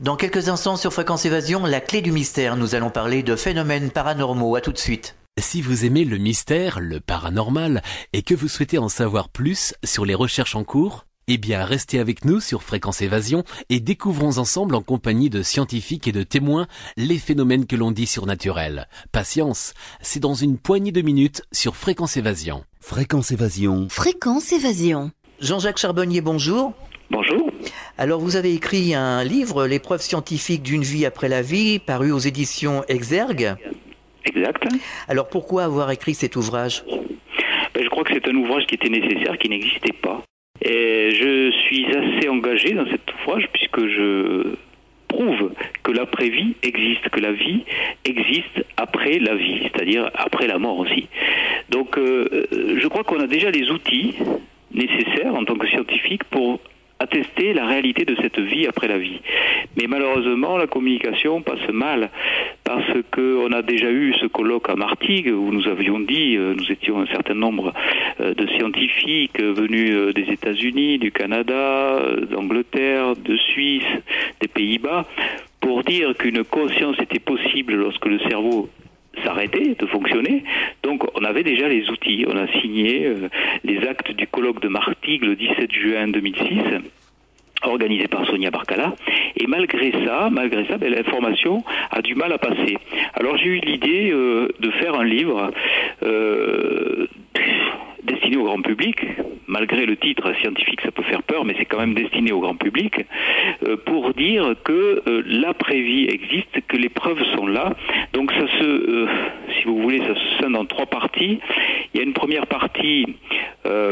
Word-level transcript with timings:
Dans 0.00 0.14
quelques 0.14 0.48
instants 0.48 0.76
sur 0.76 0.92
Fréquence 0.92 1.24
Évasion, 1.24 1.66
la 1.66 1.80
clé 1.80 2.02
du 2.02 2.12
mystère, 2.12 2.56
nous 2.56 2.76
allons 2.76 2.88
parler 2.88 3.24
de 3.24 3.34
phénomènes 3.34 3.90
paranormaux. 3.90 4.54
À 4.54 4.60
tout 4.60 4.70
de 4.70 4.78
suite. 4.78 5.16
Si 5.40 5.60
vous 5.60 5.84
aimez 5.84 6.04
le 6.04 6.18
mystère, 6.18 6.78
le 6.78 7.00
paranormal, 7.00 7.82
et 8.12 8.22
que 8.22 8.36
vous 8.36 8.46
souhaitez 8.46 8.78
en 8.78 8.88
savoir 8.88 9.28
plus 9.28 9.74
sur 9.82 10.04
les 10.04 10.14
recherches 10.14 10.54
en 10.54 10.62
cours, 10.62 11.04
eh 11.26 11.36
bien, 11.36 11.64
restez 11.64 11.98
avec 11.98 12.24
nous 12.24 12.38
sur 12.38 12.62
Fréquence 12.62 13.02
Évasion 13.02 13.42
et 13.70 13.80
découvrons 13.80 14.38
ensemble 14.38 14.76
en 14.76 14.82
compagnie 14.82 15.30
de 15.30 15.42
scientifiques 15.42 16.06
et 16.06 16.12
de 16.12 16.22
témoins 16.22 16.68
les 16.96 17.18
phénomènes 17.18 17.66
que 17.66 17.74
l'on 17.74 17.90
dit 17.90 18.06
surnaturels. 18.06 18.86
Patience, 19.10 19.74
c'est 20.00 20.20
dans 20.20 20.34
une 20.34 20.58
poignée 20.58 20.92
de 20.92 21.02
minutes 21.02 21.42
sur 21.50 21.74
Fréquence 21.74 22.16
Évasion. 22.16 22.62
Fréquence 22.80 23.32
Évasion. 23.32 23.88
Fréquence 23.90 24.52
Évasion. 24.52 25.10
Jean-Jacques 25.40 25.78
Charbonnier, 25.78 26.20
bonjour. 26.20 26.72
Bonjour. 27.10 27.47
Alors, 28.00 28.20
vous 28.20 28.36
avez 28.36 28.54
écrit 28.54 28.94
un 28.94 29.24
livre, 29.24 29.66
Les 29.66 29.80
preuves 29.80 30.02
scientifiques 30.02 30.62
d'une 30.62 30.82
vie 30.82 31.04
après 31.04 31.28
la 31.28 31.42
vie, 31.42 31.80
paru 31.80 32.12
aux 32.12 32.20
éditions 32.20 32.84
Exergue. 32.86 33.56
Exact. 34.24 34.62
Alors, 35.08 35.28
pourquoi 35.28 35.64
avoir 35.64 35.90
écrit 35.90 36.14
cet 36.14 36.36
ouvrage? 36.36 36.84
Ben, 37.74 37.82
je 37.82 37.88
crois 37.88 38.04
que 38.04 38.14
c'est 38.14 38.28
un 38.28 38.36
ouvrage 38.36 38.66
qui 38.66 38.76
était 38.76 38.88
nécessaire, 38.88 39.36
qui 39.36 39.48
n'existait 39.48 39.92
pas. 40.00 40.22
Et 40.62 41.10
je 41.10 41.50
suis 41.66 41.86
assez 41.86 42.28
engagé 42.28 42.72
dans 42.74 42.86
cet 42.88 43.00
ouvrage 43.20 43.48
puisque 43.52 43.80
je 43.88 44.54
prouve 45.08 45.52
que 45.82 45.90
l'après-vie 45.90 46.54
existe, 46.62 47.08
que 47.08 47.18
la 47.18 47.32
vie 47.32 47.64
existe 48.04 48.64
après 48.76 49.18
la 49.18 49.34
vie, 49.34 49.62
c'est-à-dire 49.62 50.08
après 50.14 50.46
la 50.46 50.58
mort 50.58 50.78
aussi. 50.78 51.08
Donc 51.70 51.98
euh, 51.98 52.46
je 52.52 52.86
crois 52.88 53.02
qu'on 53.02 53.20
a 53.20 53.26
déjà 53.26 53.50
les 53.50 53.70
outils 53.70 54.14
nécessaires 54.72 55.34
en 55.34 55.44
tant 55.44 55.56
que 55.56 55.66
scientifique 55.66 56.24
pour 56.24 56.60
attester 57.00 57.52
la 57.52 57.66
réalité 57.66 58.04
de 58.04 58.16
cette 58.20 58.38
vie 58.38 58.66
après 58.66 58.88
la 58.88 58.98
vie. 58.98 59.20
Mais 59.76 59.86
malheureusement, 59.86 60.56
la 60.56 60.66
communication 60.66 61.42
passe 61.42 61.68
mal 61.72 62.10
parce 62.64 62.92
qu'on 63.12 63.52
a 63.52 63.62
déjà 63.62 63.90
eu 63.90 64.14
ce 64.20 64.26
colloque 64.26 64.68
à 64.68 64.74
Martigues 64.74 65.32
où 65.32 65.52
nous 65.52 65.68
avions 65.68 66.00
dit, 66.00 66.36
euh, 66.36 66.54
nous 66.54 66.70
étions 66.70 67.00
un 67.00 67.06
certain 67.06 67.34
nombre 67.34 67.72
euh, 68.20 68.34
de 68.34 68.46
scientifiques 68.48 69.40
venus 69.40 69.92
euh, 69.92 70.12
des 70.12 70.30
États-Unis, 70.32 70.98
du 70.98 71.12
Canada, 71.12 72.02
d'Angleterre, 72.30 73.14
de 73.16 73.36
Suisse, 73.36 73.84
des 74.40 74.48
Pays-Bas, 74.48 75.06
pour 75.60 75.84
dire 75.84 76.16
qu'une 76.16 76.44
conscience 76.44 76.96
était 77.00 77.18
possible 77.18 77.74
lorsque 77.74 78.06
le 78.06 78.18
cerveau 78.20 78.68
s'arrêter 79.24 79.74
de 79.74 79.86
fonctionner. 79.86 80.44
Donc 80.82 81.04
on 81.14 81.24
avait 81.24 81.44
déjà 81.44 81.68
les 81.68 81.88
outils. 81.90 82.24
On 82.28 82.36
a 82.36 82.46
signé 82.60 83.06
euh, 83.06 83.28
les 83.64 83.78
actes 83.86 84.12
du 84.12 84.26
colloque 84.26 84.60
de 84.60 84.68
Martigues 84.68 85.24
le 85.24 85.36
17 85.36 85.72
juin 85.72 86.08
2006 86.08 86.60
organisé 87.62 88.06
par 88.08 88.26
Sonia 88.26 88.50
Barcala. 88.50 88.94
Et 89.36 89.46
malgré 89.46 89.92
ça, 90.04 90.28
malgré 90.30 90.66
ça, 90.66 90.78
ben, 90.78 90.92
l'information 90.92 91.64
a 91.90 92.02
du 92.02 92.14
mal 92.14 92.32
à 92.32 92.38
passer. 92.38 92.78
Alors 93.14 93.36
j'ai 93.36 93.48
eu 93.48 93.60
l'idée 93.60 94.10
euh, 94.12 94.48
de 94.60 94.70
faire 94.72 94.94
un 94.94 95.04
livre 95.04 95.50
euh, 96.02 97.06
destiné 98.08 98.36
au 98.36 98.44
grand 98.44 98.62
public, 98.62 99.04
malgré 99.46 99.86
le 99.86 99.96
titre 99.96 100.32
scientifique, 100.40 100.80
ça 100.82 100.90
peut 100.90 101.02
faire 101.02 101.22
peur, 101.22 101.44
mais 101.44 101.54
c'est 101.58 101.64
quand 101.64 101.78
même 101.78 101.94
destiné 101.94 102.32
au 102.32 102.40
grand 102.40 102.54
public, 102.54 103.06
euh, 103.66 103.76
pour 103.76 104.14
dire 104.14 104.54
que 104.64 105.02
euh, 105.06 105.22
l'après-vie 105.26 106.06
existe, 106.08 106.60
que 106.68 106.76
les 106.76 106.88
preuves 106.88 107.22
sont 107.34 107.46
là. 107.46 107.74
Donc 108.12 108.30
ça 108.32 108.46
se, 108.58 108.64
euh, 108.64 109.06
si 109.56 109.64
vous 109.64 109.80
voulez, 109.80 109.98
ça 109.98 110.14
se 110.14 110.42
scinde 110.42 110.56
en 110.56 110.64
trois 110.64 110.86
parties. 110.86 111.40
Il 111.94 111.98
y 111.98 112.00
a 112.00 112.04
une 112.04 112.12
première 112.12 112.46
partie 112.46 113.06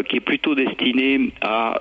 qui 0.09 0.17
est 0.17 0.21
plutôt 0.21 0.55
destinée 0.55 1.33
à 1.43 1.79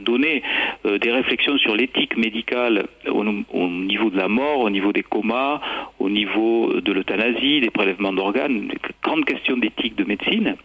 donner 0.00 0.42
des 0.84 1.12
réflexions 1.12 1.56
sur 1.58 1.76
l'éthique 1.76 2.16
médicale 2.16 2.86
au, 3.06 3.24
au, 3.52 3.68
niveau 3.68 4.10
de 4.10 4.16
la 4.16 4.26
mort, 4.26 4.60
au 4.60 4.70
niveau 4.70 4.92
des 4.92 5.02
comas, 5.02 5.60
au 5.98 6.08
niveau 6.08 6.80
de 6.80 6.92
l'euthanasie, 6.92 7.60
des 7.60 7.70
prélèvements 7.70 8.12
d'organes, 8.12 8.70
grande 9.02 9.24
question 9.24 9.56
d'éthique 9.56 9.96
de 9.96 10.04
médecine, 10.04 10.56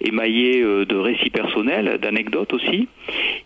émaillée 0.00 0.62
de 0.62 0.96
récits 0.96 1.30
personnels, 1.30 1.98
d'anecdotes 2.00 2.52
aussi. 2.52 2.88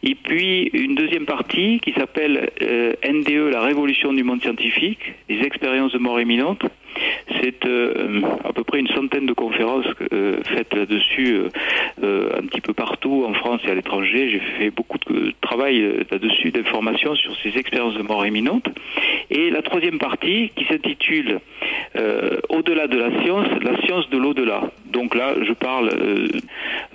Et 0.02 0.14
puis 0.14 0.70
une 0.72 0.94
deuxième 0.94 1.26
partie 1.26 1.80
qui 1.80 1.92
s'appelle 1.92 2.50
euh, 2.62 2.92
NDE, 3.06 3.52
la 3.52 3.60
révolution 3.60 4.12
du 4.12 4.24
monde 4.24 4.42
scientifique, 4.42 5.14
les 5.28 5.42
expériences 5.42 5.92
de 5.92 5.98
mort 5.98 6.20
imminente. 6.20 6.62
C'est 7.40 7.64
euh, 7.66 8.20
à 8.44 8.52
peu 8.52 8.64
près 8.64 8.80
une 8.80 8.88
centaine 8.88 9.26
de 9.26 9.32
conférences 9.32 9.86
euh, 10.12 10.40
faites 10.44 10.74
là-dessus 10.74 11.38
euh, 12.02 12.30
un 12.38 12.46
petit 12.46 12.60
peu 12.60 12.72
partout 12.72 13.24
en 13.28 13.34
France 13.34 13.60
et 13.66 13.70
à 13.70 13.74
l'étranger. 13.74 14.30
J'ai 14.30 14.40
fait 14.58 14.70
beaucoup 14.70 14.98
de 15.08 15.32
travail 15.40 16.04
là-dessus, 16.10 16.50
d'informations 16.50 17.14
sur 17.14 17.34
ces 17.42 17.58
expériences 17.58 17.94
de 17.94 18.02
mort 18.02 18.26
imminente. 18.26 18.66
Et 19.30 19.50
la 19.50 19.62
troisième 19.62 19.98
partie 19.98 20.50
qui 20.56 20.64
s'intitule 20.66 21.40
Au-delà 22.48 22.86
de 22.86 22.98
la 22.98 23.22
science, 23.22 23.48
la 23.62 23.80
science 23.82 24.08
de 24.10 24.18
l'au-delà. 24.18 24.70
Donc 24.92 25.14
là, 25.14 25.34
je 25.42 25.52
parle 25.52 25.90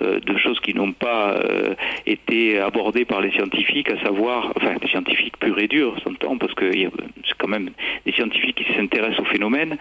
de 0.00 0.36
choses 0.38 0.60
qui 0.60 0.74
n'ont 0.74 0.92
pas 0.92 1.38
été 2.06 2.58
abordées 2.58 3.04
par 3.04 3.20
les 3.20 3.30
scientifiques, 3.32 3.90
à 3.90 4.00
savoir, 4.02 4.52
enfin, 4.56 4.74
les 4.80 4.88
scientifiques 4.88 5.36
purs 5.38 5.58
et 5.58 5.68
durs, 5.68 5.96
s'entend, 6.02 6.38
parce 6.38 6.54
que 6.54 6.70
c'est 6.72 7.36
quand 7.38 7.48
même 7.48 7.70
des 8.06 8.12
scientifiques 8.12 8.56
qui 8.56 8.74
s'intéressent 8.74 9.20
au 9.20 9.24
phénomène, 9.24 9.76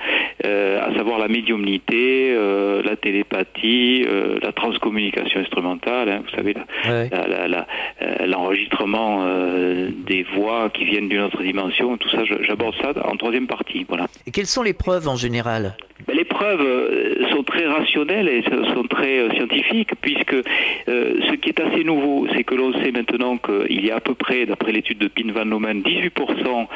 euh, 0.45 0.81
à 0.81 0.95
savoir 0.95 1.19
la 1.19 1.27
médiumnité, 1.27 2.33
euh, 2.33 2.81
la 2.83 2.95
télépathie, 2.95 4.05
euh, 4.07 4.39
la 4.41 4.51
transcommunication 4.51 5.39
instrumentale, 5.41 6.09
hein, 6.09 6.23
vous 6.23 6.35
savez, 6.35 6.55
l'enregistrement 8.25 9.25
des 10.05 10.23
voix 10.23 10.69
qui 10.69 10.85
viennent 10.85 11.09
d'une 11.09 11.21
autre 11.21 11.41
dimension, 11.41 11.97
tout 11.97 12.09
ça, 12.09 12.23
j'aborde 12.41 12.75
ça 12.81 12.93
en 13.05 13.15
troisième 13.15 13.47
partie. 13.47 13.85
Voilà. 13.87 14.07
Et 14.25 14.31
quelles 14.31 14.47
sont 14.47 14.63
les 14.63 14.73
preuves 14.73 15.07
en 15.07 15.15
général? 15.15 15.75
Preuves 16.37 17.27
sont 17.31 17.43
très 17.43 17.65
rationnelles 17.65 18.29
et 18.29 18.43
sont 18.73 18.83
très 18.83 19.29
scientifiques, 19.35 19.91
puisque 20.01 20.35
ce 20.87 21.35
qui 21.35 21.49
est 21.49 21.59
assez 21.59 21.83
nouveau, 21.83 22.27
c'est 22.33 22.43
que 22.43 22.55
l'on 22.55 22.73
sait 22.81 22.91
maintenant 22.91 23.37
qu'il 23.37 23.85
y 23.85 23.91
a 23.91 23.97
à 23.97 23.99
peu 23.99 24.13
près, 24.13 24.45
d'après 24.45 24.71
l'étude 24.71 24.99
de 24.99 25.07
Pin 25.07 25.31
Van 25.31 25.45
Lomen, 25.45 25.81
18% 25.81 26.67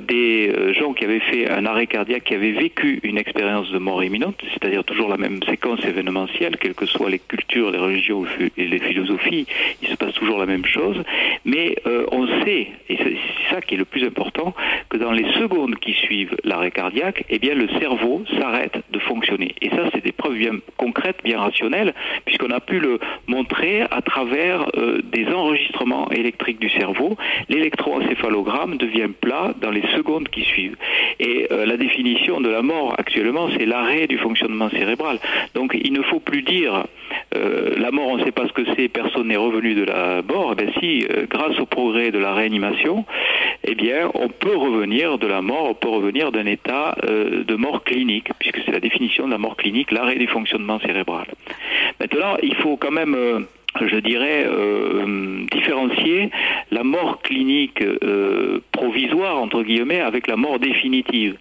des 0.00 0.74
gens 0.74 0.92
qui 0.94 1.04
avaient 1.04 1.20
fait 1.20 1.50
un 1.50 1.64
arrêt 1.66 1.86
cardiaque, 1.86 2.24
qui 2.24 2.34
avaient 2.34 2.52
vécu 2.52 3.00
une 3.02 3.18
expérience 3.18 3.70
de 3.70 3.78
mort 3.78 4.02
imminente, 4.02 4.36
c'est-à-dire 4.52 4.84
toujours 4.84 5.08
la 5.08 5.16
même 5.16 5.40
séquence 5.44 5.84
événementielle, 5.84 6.56
quelles 6.58 6.74
que 6.74 6.86
soient 6.86 7.10
les 7.10 7.18
cultures, 7.18 7.70
les 7.70 7.78
religions 7.78 8.24
et 8.56 8.66
les 8.66 8.78
philosophies, 8.78 9.46
il 9.82 9.88
se 9.88 9.96
passe 9.96 10.14
toujours 10.14 10.38
la 10.38 10.46
même 10.46 10.64
chose. 10.64 10.96
Mais 11.44 11.76
euh, 11.86 12.06
on 12.12 12.26
sait, 12.44 12.68
et 12.88 12.96
c'est 12.96 13.16
ça 13.50 13.60
qui 13.60 13.74
est 13.74 13.78
le 13.78 13.84
plus 13.84 14.04
important, 14.04 14.54
que 14.88 14.96
dans 14.96 15.12
les 15.12 15.30
secondes 15.34 15.76
qui 15.76 15.92
suivent 15.92 16.36
l'arrêt 16.44 16.70
cardiaque, 16.70 17.24
eh 17.28 17.38
bien 17.38 17.54
le 17.54 17.68
cerveau 17.78 18.24
s'arrête 18.38 18.78
de 18.90 18.98
fonctionner. 18.98 19.54
Et 19.60 19.70
ça, 19.70 19.88
c'est 19.92 20.02
des 20.02 20.12
preuves 20.12 20.36
bien 20.36 20.52
concrètes, 20.76 21.18
bien 21.24 21.38
rationnelles, 21.38 21.94
puisqu'on 22.24 22.50
a 22.50 22.60
pu 22.60 22.78
le 22.80 22.98
montrer 23.26 23.82
à 23.82 24.02
travers 24.02 24.66
euh, 24.76 25.00
des 25.02 25.26
enregistrements 25.26 26.10
électriques 26.10 26.60
du 26.60 26.70
cerveau. 26.70 27.16
L'électroencéphalogramme 27.48 28.76
devient 28.76 29.08
plat 29.20 29.54
dans 29.60 29.70
les 29.70 29.86
secondes 29.96 30.28
qui 30.28 30.42
suivent. 30.42 30.76
Et 31.20 31.48
euh, 31.50 31.66
la 31.66 31.76
définition 31.76 32.40
de 32.40 32.48
la 32.48 32.62
mort 32.62 32.94
actuellement, 32.98 33.48
c'est 33.56 33.66
l'arrêt 33.66 34.06
du 34.06 34.18
fonctionnement 34.18 34.70
cérébral. 34.70 35.18
Donc 35.54 35.76
il 35.80 35.92
ne 35.92 36.02
faut 36.02 36.20
plus 36.20 36.42
dire 36.42 36.84
euh, 37.34 37.74
la 37.76 37.90
mort, 37.90 38.08
on 38.08 38.16
ne 38.18 38.24
sait 38.24 38.32
pas 38.32 38.46
ce 38.46 38.52
que 38.52 38.62
c'est, 38.76 38.88
personne 38.88 39.28
n'est 39.28 39.36
revenu 39.36 39.74
de 39.74 39.84
la 39.84 40.22
mort. 40.22 40.54
Eh 40.58 40.64
bien 40.64 40.72
si, 40.80 41.06
grâce 41.28 41.58
au 41.58 41.66
progrès 41.66 42.10
de 42.10 42.18
la 42.18 42.34
réanimation, 42.34 43.04
eh 43.64 43.74
bien 43.74 44.10
on 44.14 44.28
peut 44.28 44.56
revenir 44.56 45.18
de 45.18 45.26
la 45.26 45.42
mort, 45.42 45.66
on 45.70 45.74
peut 45.74 45.88
revenir 45.88 46.32
d'un 46.32 46.46
état 46.46 46.96
de 47.02 47.54
mort 47.54 47.84
clinique, 47.84 48.28
puisque 48.38 48.60
c'est 48.64 48.74
la 48.78 48.88
définition 48.88 49.26
de 49.26 49.32
la 49.32 49.38
mort 49.38 49.56
clinique, 49.56 49.90
l'arrêt 49.90 50.16
du 50.16 50.28
fonctionnement 50.28 50.78
cérébral. 50.78 51.26
Maintenant, 52.00 52.36
il 52.42 52.54
faut 52.54 52.76
quand 52.76 52.92
même 52.92 53.46
je 53.86 53.96
dirais, 53.96 54.44
euh, 54.46 55.44
différencier 55.52 56.30
la 56.70 56.82
mort 56.82 57.20
clinique 57.22 57.82
euh, 57.82 58.60
provisoire, 58.78 59.36
entre 59.42 59.62
guillemets, 59.64 60.00
avec 60.00 60.28
la 60.28 60.36
mort 60.36 60.58
définitive. 60.60 61.36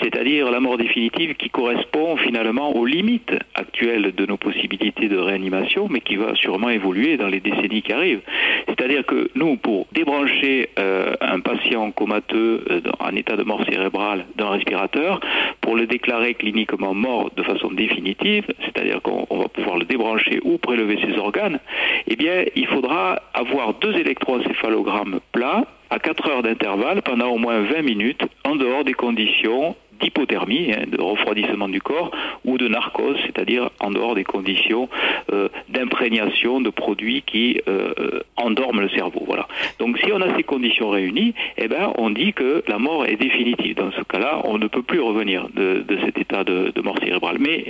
C'est-à-dire 0.00 0.50
la 0.50 0.60
mort 0.60 0.78
définitive 0.78 1.34
qui 1.34 1.50
correspond 1.50 2.16
finalement 2.16 2.74
aux 2.74 2.86
limites 2.86 3.34
actuelles 3.54 4.14
de 4.14 4.24
nos 4.24 4.38
possibilités 4.38 5.08
de 5.08 5.18
réanimation, 5.18 5.88
mais 5.90 6.00
qui 6.00 6.16
va 6.16 6.34
sûrement 6.34 6.70
évoluer 6.70 7.16
dans 7.16 7.28
les 7.28 7.40
décennies 7.40 7.82
qui 7.82 7.92
arrivent. 7.92 8.22
C'est-à-dire 8.66 9.04
que 9.04 9.30
nous, 9.34 9.56
pour 9.56 9.86
débrancher 9.92 10.70
euh, 10.78 11.14
un 11.20 11.40
patient 11.40 11.90
comateux 11.90 12.64
en 13.00 13.14
état 13.14 13.36
de 13.36 13.42
mort 13.42 13.62
cérébrale 13.68 14.24
d'un 14.36 14.50
respirateur, 14.50 15.20
pour 15.60 15.76
le 15.76 15.86
déclarer 15.86 16.34
cliniquement 16.34 16.94
mort 16.94 17.30
de 17.36 17.42
façon 17.42 17.70
définitive, 17.70 18.44
c'est-à-dire 18.64 19.02
qu'on 19.02 19.26
va 19.36 19.48
pouvoir 19.48 19.76
le 19.76 19.84
débrancher 19.84 20.40
ou 20.42 20.56
prélever 20.56 20.98
ses 21.04 21.18
organes, 21.18 21.58
eh 22.06 22.16
bien, 22.16 22.44
il 22.56 22.66
faudra 22.66 23.20
avoir 23.34 23.74
deux 23.74 23.94
électroencéphalogrammes 23.96 25.20
plats 25.32 25.66
à 25.90 25.98
4 25.98 26.28
heures 26.28 26.42
d'intervalle 26.42 27.02
pendant 27.02 27.28
au 27.28 27.38
moins 27.38 27.60
20 27.60 27.82
minutes 27.82 28.22
en 28.44 28.56
dehors 28.56 28.84
des 28.84 28.94
conditions 28.94 29.76
d'hypothermie, 30.00 30.72
hein, 30.72 30.84
de 30.86 31.00
refroidissement 31.00 31.68
du 31.68 31.80
corps, 31.80 32.10
ou 32.44 32.56
de 32.58 32.68
narcose, 32.68 33.16
c'est-à-dire 33.26 33.70
en 33.80 33.90
dehors 33.90 34.14
des 34.14 34.24
conditions 34.24 34.88
euh, 35.32 35.48
d'imprégnation 35.68 36.60
de 36.60 36.70
produits 36.70 37.22
qui 37.22 37.60
euh, 37.68 38.20
endorment 38.36 38.80
le 38.80 38.88
cerveau. 38.90 39.24
Voilà. 39.26 39.48
Donc 39.78 39.98
si 39.98 40.12
on 40.12 40.20
a 40.20 40.36
ces 40.36 40.44
conditions 40.44 40.90
réunies, 40.90 41.34
eh 41.56 41.68
ben, 41.68 41.92
on 41.98 42.10
dit 42.10 42.32
que 42.32 42.62
la 42.68 42.78
mort 42.78 43.06
est 43.06 43.16
définitive. 43.16 43.76
Dans 43.76 43.90
ce 43.92 44.02
cas-là, 44.02 44.42
on 44.44 44.58
ne 44.58 44.68
peut 44.68 44.82
plus 44.82 45.00
revenir 45.00 45.48
de, 45.54 45.84
cet 46.04 46.18
état 46.18 46.44
de, 46.44 46.72
mort 46.80 46.98
cérébrale. 47.02 47.38
Mais 47.40 47.66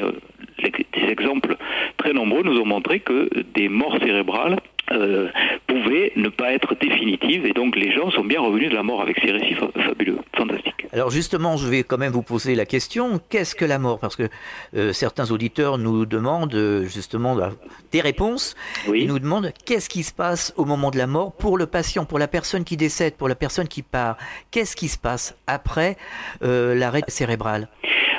des 0.62 1.10
exemples 1.10 1.56
très 1.96 2.12
nombreux 2.12 2.42
nous 2.42 2.58
ont 2.60 2.66
montré 2.66 3.00
que 3.00 3.30
des 3.54 3.68
morts 3.68 3.98
cérébrales 4.00 4.58
euh, 4.92 5.28
pouvait 5.88 6.12
ne 6.16 6.28
pas 6.28 6.52
être 6.52 6.74
définitive 6.74 7.46
et 7.46 7.52
donc 7.52 7.76
les 7.76 7.92
gens 7.92 8.10
sont 8.10 8.24
bien 8.24 8.40
revenus 8.40 8.70
de 8.70 8.74
la 8.74 8.82
mort 8.82 9.00
avec 9.00 9.18
ces 9.20 9.30
récits 9.30 9.56
fabuleux, 9.86 10.18
fantastiques. 10.36 10.86
Alors 10.92 11.10
justement, 11.10 11.56
je 11.56 11.68
vais 11.68 11.82
quand 11.82 11.98
même 11.98 12.12
vous 12.12 12.22
poser 12.22 12.54
la 12.54 12.66
question, 12.66 13.20
qu'est-ce 13.28 13.54
que 13.54 13.64
la 13.64 13.78
mort? 13.78 13.98
Parce 13.98 14.16
que 14.16 14.28
euh, 14.76 14.92
certains 14.92 15.30
auditeurs 15.30 15.78
nous 15.78 16.06
demandent 16.06 16.54
euh, 16.54 16.84
justement 16.84 17.36
des 17.92 18.00
réponses. 18.00 18.54
Ils 18.92 19.06
nous 19.06 19.18
demandent 19.18 19.52
qu'est-ce 19.64 19.88
qui 19.88 20.02
se 20.02 20.12
passe 20.12 20.52
au 20.56 20.64
moment 20.64 20.90
de 20.90 20.98
la 20.98 21.06
mort 21.06 21.32
pour 21.32 21.58
le 21.58 21.66
patient, 21.66 22.04
pour 22.04 22.18
la 22.18 22.28
personne 22.28 22.64
qui 22.64 22.76
décède, 22.76 23.14
pour 23.14 23.28
la 23.28 23.34
personne 23.34 23.68
qui 23.68 23.82
part? 23.82 24.16
Qu'est-ce 24.50 24.76
qui 24.76 24.88
se 24.88 24.98
passe 24.98 25.36
après 25.46 25.96
l'arrêt 26.40 27.02
cérébral? 27.08 27.68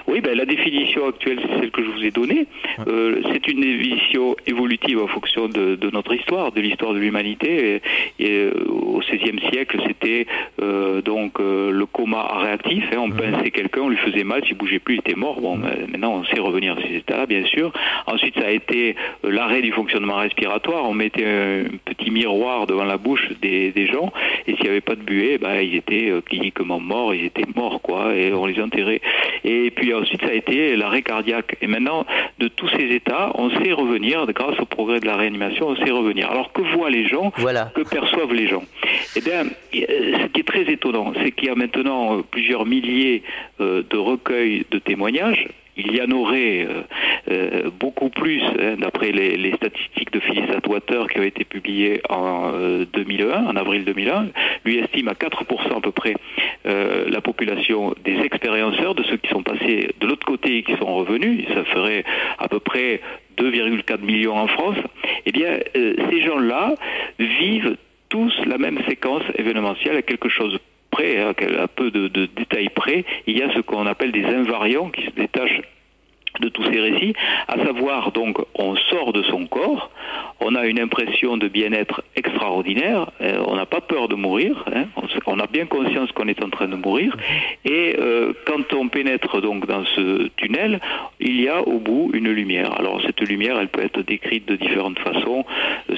Oui, 0.10 0.22
ben, 0.22 0.36
la 0.36 0.46
définition 0.46 1.08
actuelle, 1.08 1.40
c'est 1.40 1.60
celle 1.60 1.70
que 1.70 1.84
je 1.84 1.90
vous 1.90 2.04
ai 2.04 2.10
donnée. 2.10 2.48
Euh, 2.88 3.22
c'est 3.32 3.48
une 3.48 3.62
définition 3.62 4.36
évolutive 4.48 5.04
en 5.04 5.08
fonction 5.08 5.48
de, 5.48 5.78
notre 5.94 6.16
histoire, 6.16 6.52
de 6.52 6.62
l'histoire 6.62 6.94
de 6.94 7.00
l'humanité. 7.00 7.82
Et, 8.20 8.28
euh, 8.28 8.52
au 8.68 9.00
XVIe 9.00 9.40
siècle, 9.52 9.80
c'était 9.86 10.26
euh, 10.64 11.02
donc 11.02 11.38
le 11.40 11.86
coma 11.86 12.24
réactif. 12.40 12.86
Hein. 12.92 13.02
on 13.02 13.12
pinçait 13.12 13.52
quelqu'un, 13.52 13.82
on 13.82 13.90
lui 13.90 13.98
faisait 13.98 14.24
mal, 14.24 14.44
s'il 14.46 14.58
bougeait 14.58 14.80
plus, 14.80 14.96
il 14.96 15.00
était 15.00 15.16
mort. 15.16 15.40
Bon, 15.42 15.58
ben, 15.58 15.76
maintenant, 15.92 16.16
on 16.16 16.26
sait 16.26 16.40
revenir 16.40 16.76
à 16.76 16.82
ces 16.82 16.96
états-là, 16.96 17.28
bien 17.28 17.46
sûr. 17.46 17.72
Ensuite, 18.08 18.34
ça 18.40 18.48
a 18.48 18.52
été 18.52 18.96
l'arrêt 19.24 19.62
du 19.62 19.72
fonctionnement 19.72 20.16
respiratoire. 20.16 20.90
On 20.90 20.96
mettait 20.96 21.26
un 21.26 21.78
petit 21.86 22.10
miroir 22.10 22.66
devant 22.66 22.86
la 22.86 22.98
bouche 22.98 23.30
des, 23.42 23.72
gens, 23.92 24.12
et 24.48 24.56
s'il 24.56 24.64
n'y 24.64 24.70
avait 24.70 24.82
pas 24.82 24.96
de 24.96 25.04
buée, 25.04 25.38
ben, 25.38 25.62
ils 25.62 25.76
étaient 25.76 26.12
cliniquement 26.26 26.80
morts, 26.80 27.14
ils 27.14 27.26
étaient 27.26 27.46
morts, 27.56 27.80
quoi, 27.82 28.16
et 28.16 28.34
on 28.34 28.48
les 28.48 28.60
enterrait. 28.60 29.02
Et 29.44 29.70
puis 29.70 29.94
ensuite, 30.00 30.22
ça 30.22 30.30
a 30.30 30.34
été 30.34 30.76
l'arrêt 30.76 31.02
cardiaque. 31.02 31.58
Et 31.62 31.68
maintenant, 31.68 32.06
de 32.40 32.48
tous 32.48 32.70
ces 32.70 32.86
états, 32.96 33.32
on 33.36 33.50
sait 33.50 33.72
revenir, 33.72 34.26
grâce 34.28 34.60
au 34.60 34.66
progrès 34.66 35.00
de 35.00 35.06
la 35.06 35.16
réanimation, 35.16 35.68
on 35.68 35.76
sait 35.76 35.92
revenir. 35.92 36.30
Alors 36.30 36.52
que 36.52 36.62
voient 36.62 36.90
les 36.90 37.08
gens? 37.08 37.32
Que 37.76 37.82
perçoivent 37.82 38.34
les 38.34 38.48
gens? 38.48 38.64
Eh 39.16 39.22
bien, 39.22 39.44
ce 39.74 40.28
qui 40.28 40.40
est 40.40 40.48
très 40.48 40.72
étonnant, 40.72 41.14
c'est 41.22 41.32
qu'il 41.32 41.48
y 41.48 41.52
a 41.52 41.56
maintenant 41.56 42.18
euh, 42.18 42.22
plusieurs 42.30 42.66
milliers 42.66 43.24
euh, 43.60 43.84
de 43.90 43.98
recueils 43.98 44.66
de 44.72 44.80
témoignages 44.80 45.48
il 45.80 45.96
y 45.96 46.02
en 46.02 46.12
aurait 46.12 46.68
euh, 47.30 47.50
euh, 47.66 47.70
beaucoup 47.70 48.10
plus, 48.10 48.42
hein, 48.42 48.76
d'après 48.78 49.12
les, 49.12 49.54
statistiques 49.54 50.12
de 50.12 50.20
Phyllis 50.20 50.50
Atwater 50.56 51.08
qui 51.10 51.20
ont 51.20 51.24
été 51.24 51.44
publiées 51.44 52.02
en 52.10 52.52
2001, 52.94 53.26
euh, 53.26 53.50
en 53.50 53.56
avril 53.56 53.84
2001. 53.86 54.28
Lui 54.66 54.80
estime 54.80 55.08
à 55.08 55.14
4% 55.14 55.78
à 55.78 55.82
peu 55.82 55.92
près 55.92 56.16
la 56.66 57.22
population 57.22 57.96
des 58.04 58.20
expérienceurs, 58.20 58.96
de 58.96 59.04
ceux 59.04 59.18
qui 59.18 59.30
sont 59.30 59.44
passés 59.44 59.90
de 60.00 60.08
l'autre 60.08 60.26
côté 60.26 60.58
et 60.58 60.64
qui 60.64 60.76
sont 60.78 60.94
revenus. 60.96 61.46
Ça 61.54 61.64
ferait 61.66 62.04
à 62.38 62.48
peu 62.48 62.60
près 62.60 63.02
2,4 63.38 64.02
millions 64.02 64.38
en 64.38 64.48
France. 64.48 64.78
Eh 65.26 65.32
bien, 65.32 65.60
ces 65.74 66.22
gens-là 66.22 66.76
vivent 67.18 67.78
tous 68.10 68.34
la 68.46 68.58
même 68.58 68.80
séquence 68.88 69.24
événementielle 69.36 69.98
à 69.98 70.02
quelque 70.02 70.30
chose 70.30 70.60
près, 70.92 71.20
hein, 71.20 71.34
à 71.60 71.68
peu 71.68 71.92
de 71.92 72.08
détails 72.08 72.70
près, 72.70 73.06
il 73.28 73.38
y 73.38 73.42
a 73.42 73.54
ce 73.54 73.60
qu'on 73.62 73.86
appelle 73.88 74.12
des 74.12 74.26
invariants 74.26 74.90
qui 74.90 75.06
se 75.06 75.12
détachent 75.12 75.62
de 76.40 76.50
tous 76.50 76.64
ces 76.64 76.80
récits, 76.80 77.14
à 77.48 77.58
savoir 77.64 78.12
donc 78.12 78.38
on 78.56 78.76
sort 78.76 79.14
de 79.14 79.24
son 79.24 79.46
corps, 79.46 79.92
on 80.40 80.56
a 80.56 80.66
une 80.66 80.80
impression 80.80 81.38
de 81.38 81.48
bien-être 81.48 82.02
extraordinaire, 82.16 83.12
euh, 83.22 83.44
on 83.46 83.56
n'a 83.56 83.66
pas 83.66 83.82
peur 83.82 84.08
de 84.08 84.16
mourir, 84.16 84.64
hein, 84.74 84.86
on, 85.26 85.40
a 85.40 85.48
bien 85.48 85.66
conscience 85.66 86.12
qu'on 86.12 86.28
est 86.28 86.44
en 86.44 86.50
train 86.50 86.68
de 86.68 86.76
mourir, 86.76 87.16
et 87.66 87.96
euh, 88.00 88.34
quand 88.46 88.74
on 88.74 88.88
pénètre 88.88 89.42
donc 89.42 89.66
dans 89.68 89.86
ce 89.96 90.30
tunnel, 90.38 90.80
il 91.20 91.42
y 91.42 91.50
a 91.50 91.62
au 91.62 91.80
bout 91.80 92.12
une 92.14 92.30
lumière. 92.32 92.80
Alors 92.80 93.02
cette 93.06 93.22
lumière, 93.22 93.58
elle 93.60 93.68
peut 93.68 93.84
être 93.84 94.02
décrite 94.02 94.48
de 94.48 94.56
différentes 94.56 95.00
façons. 95.00 95.46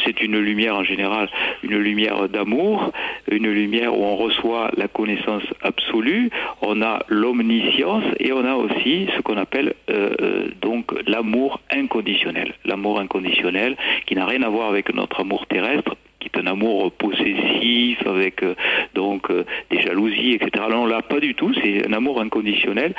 C'est 0.06 0.22
une 0.22 0.40
lumière 0.40 0.76
en 0.76 0.84
général, 0.84 1.30
une 1.64 1.78
lumière 1.78 2.28
d'amour, 2.30 2.92
une 3.30 3.50
lumière 3.50 3.98
où 3.98 4.04
on 4.04 4.16
reçoit 4.16 4.72
la 4.76 4.88
connaissance 4.88 5.44
absolue, 5.62 6.30
on 6.62 6.82
a 6.82 7.00
l'omniscience 7.08 8.04
et 8.20 8.32
on 8.32 8.46
a 8.46 8.56
aussi 8.56 9.08
ce 9.16 9.22
qu'on 9.22 9.38
appelle 9.38 9.74
euh, 9.90 10.31
donc 10.62 10.94
l'amour 11.08 11.62
inconditionnel. 11.72 12.54
L'amour 12.66 13.00
inconditionnel 13.00 13.76
qui 14.06 14.16
n'a 14.16 14.26
rien 14.26 14.42
à 14.44 14.50
voir 14.50 14.70
avec 14.70 14.94
notre 14.94 15.22
amour 15.22 15.46
terrestre, 15.48 15.96
qui 16.20 16.30
est 16.34 16.40
un 16.40 16.48
amour 16.48 16.92
possessif 16.92 18.06
avec 18.06 18.44
euh, 18.44 18.56
donc 18.94 19.30
euh, 19.30 19.44
des 19.70 19.82
jalousies, 19.82 20.34
etc. 20.34 20.66
Non, 20.70 20.86
là, 20.86 21.02
pas 21.02 21.20
du 21.20 21.34
tout. 21.36 21.54
C'est 21.62 21.88
un 21.88 21.94
amour 21.94 22.22
inconditionnel, 22.22 22.94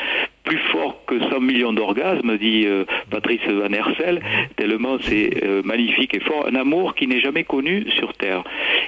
plus 0.45 0.59
fort 0.73 1.05
que 1.07 1.19
100 1.19 1.41
millions 1.41 1.73
d'orgasmes, 1.73 2.37
dit 2.39 2.65
euh, 2.67 2.85
Patrice 3.11 3.41
Van 3.47 3.73
Hersel, 3.73 4.21
tellement 4.57 4.99
c'est 5.01 5.31
magnifique 5.65 6.15
et 6.15 6.21
fort. 6.21 6.47
Un 6.47 6.57
amour 6.57 6.95
qui 6.95 7.07
n'est 7.07 7.21
jamais 7.21 7.45
connu 7.45 7.87
sur 7.97 8.13
Terre. 8.15 8.45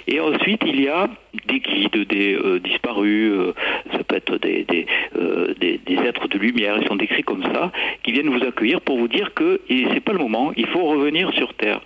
Et 0.07 0.21
ensuite, 0.21 0.63
il 0.67 0.81
y 0.81 0.89
a 0.89 1.09
des 1.47 1.61
guides, 1.61 2.07
des 2.09 2.39
disparus, 2.63 3.33
ça 3.93 4.05
peut 4.05 4.17
être 4.17 4.39
des, 4.39 4.65
des, 4.65 5.97
êtres 6.05 6.29
de 6.29 6.39
lumière, 6.39 6.77
ils 6.81 6.87
sont 6.87 6.97
décrits 6.97 7.23
comme 7.23 7.43
ça, 7.43 7.73
qui 8.03 8.13
viennent 8.13 8.29
vous 8.29 8.45
accueillir 8.45 8.81
pour 8.81 8.99
vous 8.99 9.09
dire 9.09 9.33
que 9.35 9.61
c'est 9.69 10.01
pas 10.01 10.13
le 10.13 10.19
moment, 10.19 10.53
il 10.57 10.67
faut 10.67 10.85
revenir 10.85 11.33
sur 11.35 11.55
Terre. 11.55 11.81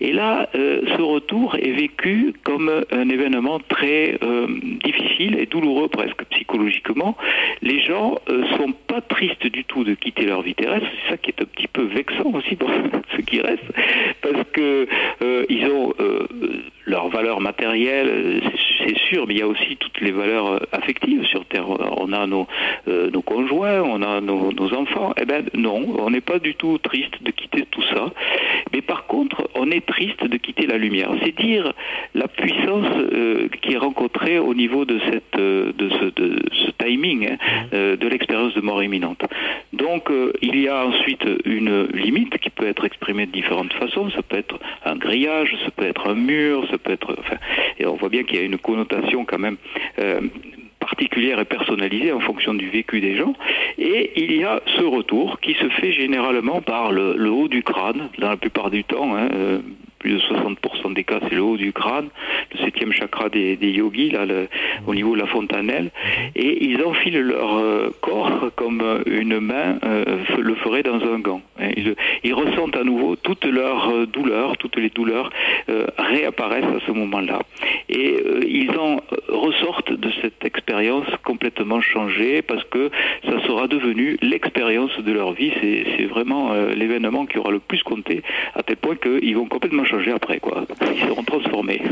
Et 0.00 0.12
là, 0.12 0.48
ce 0.54 1.02
retour 1.02 1.56
est 1.56 1.72
vécu 1.72 2.34
comme 2.44 2.70
un 2.90 3.08
événement 3.08 3.58
très 3.68 4.18
euh, 4.22 4.46
difficile 4.84 5.36
et 5.38 5.46
douloureux 5.46 5.88
presque 5.88 6.24
psychologiquement. 6.30 7.16
Les 7.62 7.80
gens 7.80 8.18
euh, 8.28 8.44
sont 8.56 8.72
pas 8.86 9.00
tristes 9.14 9.46
du 9.46 9.64
tout 9.64 9.84
de 9.84 9.94
quitter 9.94 10.26
leur 10.26 10.42
vie 10.42 10.54
terrestre. 10.54 10.86
C'est 11.04 11.10
ça 11.12 11.16
qui 11.16 11.30
est 11.30 11.40
un 11.40 11.44
petit 11.44 11.68
peu 11.68 11.84
vexant 11.84 12.32
aussi 12.34 12.56
pour 12.56 12.70
ceux 13.16 13.22
qui 13.22 13.40
restent, 13.40 13.72
parce 14.20 14.44
que 14.52 14.88
euh, 15.22 15.46
ils 15.48 15.66
ont 15.66 15.94
leurs 16.86 17.08
valeurs 17.08 17.40
matérielles, 17.40 18.42
c'est 18.78 18.98
sûr, 19.08 19.26
mais 19.26 19.34
il 19.34 19.40
y 19.40 19.42
a 19.42 19.46
aussi 19.46 19.76
toutes 19.76 20.00
les 20.00 20.10
valeurs 20.10 20.60
affectives 20.72 21.24
sur 21.24 21.44
Terre. 21.46 21.66
On 21.68 22.12
a 22.12 22.26
nos, 22.26 22.46
nos 22.86 23.22
conjoints, 23.22 23.80
on 23.82 24.02
a 24.02 24.20
nos, 24.20 24.52
nos 24.52 24.74
enfants. 24.74 25.14
Eh 25.20 25.24
ben 25.24 25.44
non, 25.54 25.96
on 25.98 26.10
n'est 26.10 26.20
pas 26.20 26.38
du 26.38 26.54
tout 26.54 26.78
triste 26.78 27.22
de 27.22 27.30
quitter 27.30 27.64
tout 27.70 27.82
ça. 27.94 28.12
Mais 28.74 28.82
par 28.82 29.06
contre, 29.06 29.48
on 29.54 29.70
est 29.70 29.86
triste 29.86 30.24
de 30.24 30.36
quitter 30.36 30.66
la 30.66 30.78
lumière. 30.78 31.08
C'est 31.22 31.36
dire 31.36 31.72
la 32.12 32.26
puissance 32.26 32.88
euh, 33.12 33.46
qui 33.62 33.74
est 33.74 33.76
rencontrée 33.76 34.40
au 34.40 34.52
niveau 34.52 34.84
de, 34.84 34.98
cette, 35.08 35.38
euh, 35.38 35.72
de, 35.78 35.88
ce, 35.90 36.70
timing 36.84 37.28
hein, 37.30 37.36
euh, 37.72 37.96
de 37.96 38.08
l'expérience 38.08 38.52
de 38.54 38.60
mort 38.60 38.82
imminente. 38.82 39.22
Donc 39.72 40.10
il 40.42 40.60
y 40.60 40.66
a 40.66 40.86
ensuite 40.86 41.24
une 41.44 41.86
limite 41.92 42.36
qui 42.38 42.50
peut 42.50 42.66
être 42.66 42.84
exprimée 42.84 43.26
de 43.26 43.30
différentes 43.30 43.72
façons. 43.74 44.10
Ça 44.10 44.22
peut 44.22 44.38
être 44.38 44.58
un 44.84 44.96
grillage, 44.96 45.54
ça 45.64 45.70
peut 45.70 45.86
être 45.86 46.08
un 46.08 46.16
mur, 46.16 46.66
ça 46.68 46.76
peut 46.76 46.90
être... 46.90 47.14
Enfin, 47.16 47.36
et 47.78 47.86
on 47.86 47.94
voit 47.94 48.08
bien 48.08 48.24
qu'il 48.24 48.40
y 48.40 48.42
a 48.42 48.44
une 48.44 48.58
connotation 48.58 49.24
quand 49.24 49.38
même 49.38 49.56
particulière 50.84 51.40
et 51.40 51.46
personnalisée 51.46 52.12
en 52.12 52.20
fonction 52.20 52.52
du 52.52 52.68
vécu 52.68 53.00
des 53.00 53.16
gens. 53.16 53.34
Et 53.78 54.12
il 54.22 54.36
y 54.36 54.44
a 54.44 54.60
ce 54.76 54.82
retour 54.82 55.40
qui 55.40 55.54
se 55.54 55.68
fait 55.70 55.92
généralement 55.92 56.60
par 56.60 56.92
le, 56.92 57.30
haut 57.30 57.48
du 57.48 57.62
crâne, 57.62 58.10
dans 58.18 58.28
la 58.28 58.36
plupart 58.36 58.70
du 58.70 58.84
temps. 58.84 59.16
Hein, 59.16 59.28
plus 60.04 60.16
de 60.16 60.20
60% 60.20 60.92
des 60.92 61.02
cas, 61.02 61.18
c'est 61.22 61.34
le 61.34 61.42
haut 61.42 61.56
du 61.56 61.72
crâne, 61.72 62.08
le 62.52 62.58
septième 62.62 62.92
chakra 62.92 63.30
des, 63.30 63.56
yogis, 63.56 64.10
là, 64.10 64.26
au 64.86 64.94
niveau 64.94 65.14
de 65.14 65.20
la 65.20 65.26
fontanelle, 65.26 65.90
et 66.36 66.62
ils 66.62 66.82
enfilent 66.84 67.20
leur 67.20 67.56
euh, 67.56 67.88
corps 68.02 68.50
comme 68.54 68.82
une 69.06 69.40
main 69.40 69.78
euh, 69.82 70.18
le 70.38 70.54
ferait 70.56 70.82
dans 70.82 71.00
un 71.02 71.18
gant. 71.20 71.40
Ils, 72.22 72.34
ressentent 72.34 72.76
à 72.76 72.84
nouveau 72.84 73.16
toutes 73.16 73.46
leurs 73.46 73.88
euh, 73.88 74.06
douleurs, 74.06 74.58
toutes 74.58 74.76
les 74.76 74.90
douleurs 74.90 75.30
réapparaissent 75.98 76.64
à 76.64 76.86
ce 76.86 76.92
moment-là. 76.92 77.40
Et 77.88 78.16
ils 78.46 78.76
en 78.78 79.00
ressortent 79.28 79.92
de 79.92 80.10
cette 80.20 80.44
expérience 80.44 81.06
complètement 81.24 81.80
changée 81.80 82.42
parce 82.42 82.64
que 82.64 82.90
ça 83.24 83.40
sera 83.46 83.68
devenu 83.68 84.18
l'expérience 84.20 84.98
de 84.98 85.12
leur 85.12 85.32
vie. 85.32 85.52
C'est 85.62 86.04
vraiment 86.04 86.52
l'événement 86.74 87.24
qui 87.24 87.38
aura 87.38 87.50
le 87.50 87.60
plus 87.60 87.82
compté, 87.82 88.22
à 88.54 88.62
tel 88.62 88.76
point 88.76 88.96
qu'ils 88.96 89.36
vont 89.36 89.46
complètement 89.46 89.84
changer 89.84 89.93
après, 90.14 90.40
quoi. 90.40 90.64
Ils 90.94 91.00
seront 91.08 91.22
transformés. 91.22 91.82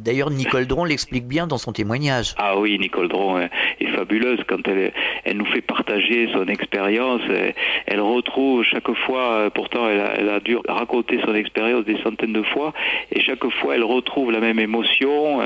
D'ailleurs, 0.00 0.30
Nicole 0.30 0.66
Dron 0.66 0.84
l'explique 0.84 1.26
bien 1.26 1.46
dans 1.46 1.58
son 1.58 1.72
témoignage. 1.72 2.34
Ah 2.38 2.58
oui, 2.58 2.78
Nicole 2.78 3.08
Dron 3.08 3.38
est 3.38 3.86
fabuleuse 3.94 4.40
quand 4.46 4.66
elle, 4.66 4.92
elle 5.24 5.36
nous 5.36 5.44
fait 5.44 5.60
partager 5.60 6.28
son 6.32 6.46
expérience. 6.46 7.20
Elle, 7.86 8.00
retrouve 8.00 8.64
chaque 8.64 8.90
fois, 8.92 9.50
pourtant 9.54 9.88
elle 9.88 10.28
a, 10.28 10.40
dû 10.40 10.56
raconter 10.66 11.20
son 11.24 11.34
expérience 11.34 11.84
des 11.84 11.98
centaines 12.02 12.32
de 12.32 12.42
fois, 12.42 12.72
et 13.12 13.20
chaque 13.20 13.46
fois 13.60 13.74
elle 13.74 13.84
retrouve 13.84 14.32
la 14.32 14.40
même 14.40 14.58
émotion. 14.58 15.42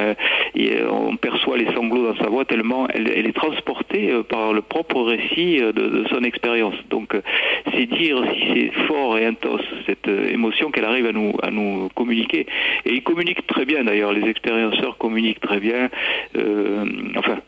Et 0.55 0.79
on 0.89 1.17
perçoit 1.17 1.57
les 1.57 1.73
sanglots 1.75 2.13
dans 2.13 2.17
sa 2.23 2.29
voix 2.31 2.45
tellement 2.45 2.87
elle, 2.89 3.09
est 3.09 3.35
transportée 3.35 4.13
par 4.29 4.53
le 4.53 4.63
propre 4.63 5.03
récit 5.03 5.59
de, 5.59 5.73
de 5.73 6.05
son 6.11 6.23
expérience. 6.23 6.77
Donc 6.91 7.17
c'est 7.73 7.87
dire 7.87 8.23
si 8.35 8.55
c'est 8.55 8.87
fort 8.87 9.19
et 9.19 9.27
intense 9.27 9.63
cette 9.87 10.07
émotion 10.07 10.71
qu'elle 10.71 10.85
arrive 10.85 11.07
à 11.07 11.13
nous, 11.13 11.33
à 11.43 11.51
nous 11.51 11.89
communiquer. 11.97 12.47
Et 12.85 12.93
il 12.93 13.03
communique 13.03 13.47
très 13.49 13.65
bien 13.65 13.83
d'ailleurs, 13.83 14.13
les 14.13 14.29
expérienceurs 14.45 14.99
communiquent 14.99 15.41
très 15.41 15.61
bien. 15.61 15.89
Euh, 16.37 16.85
enfin, 17.17 17.39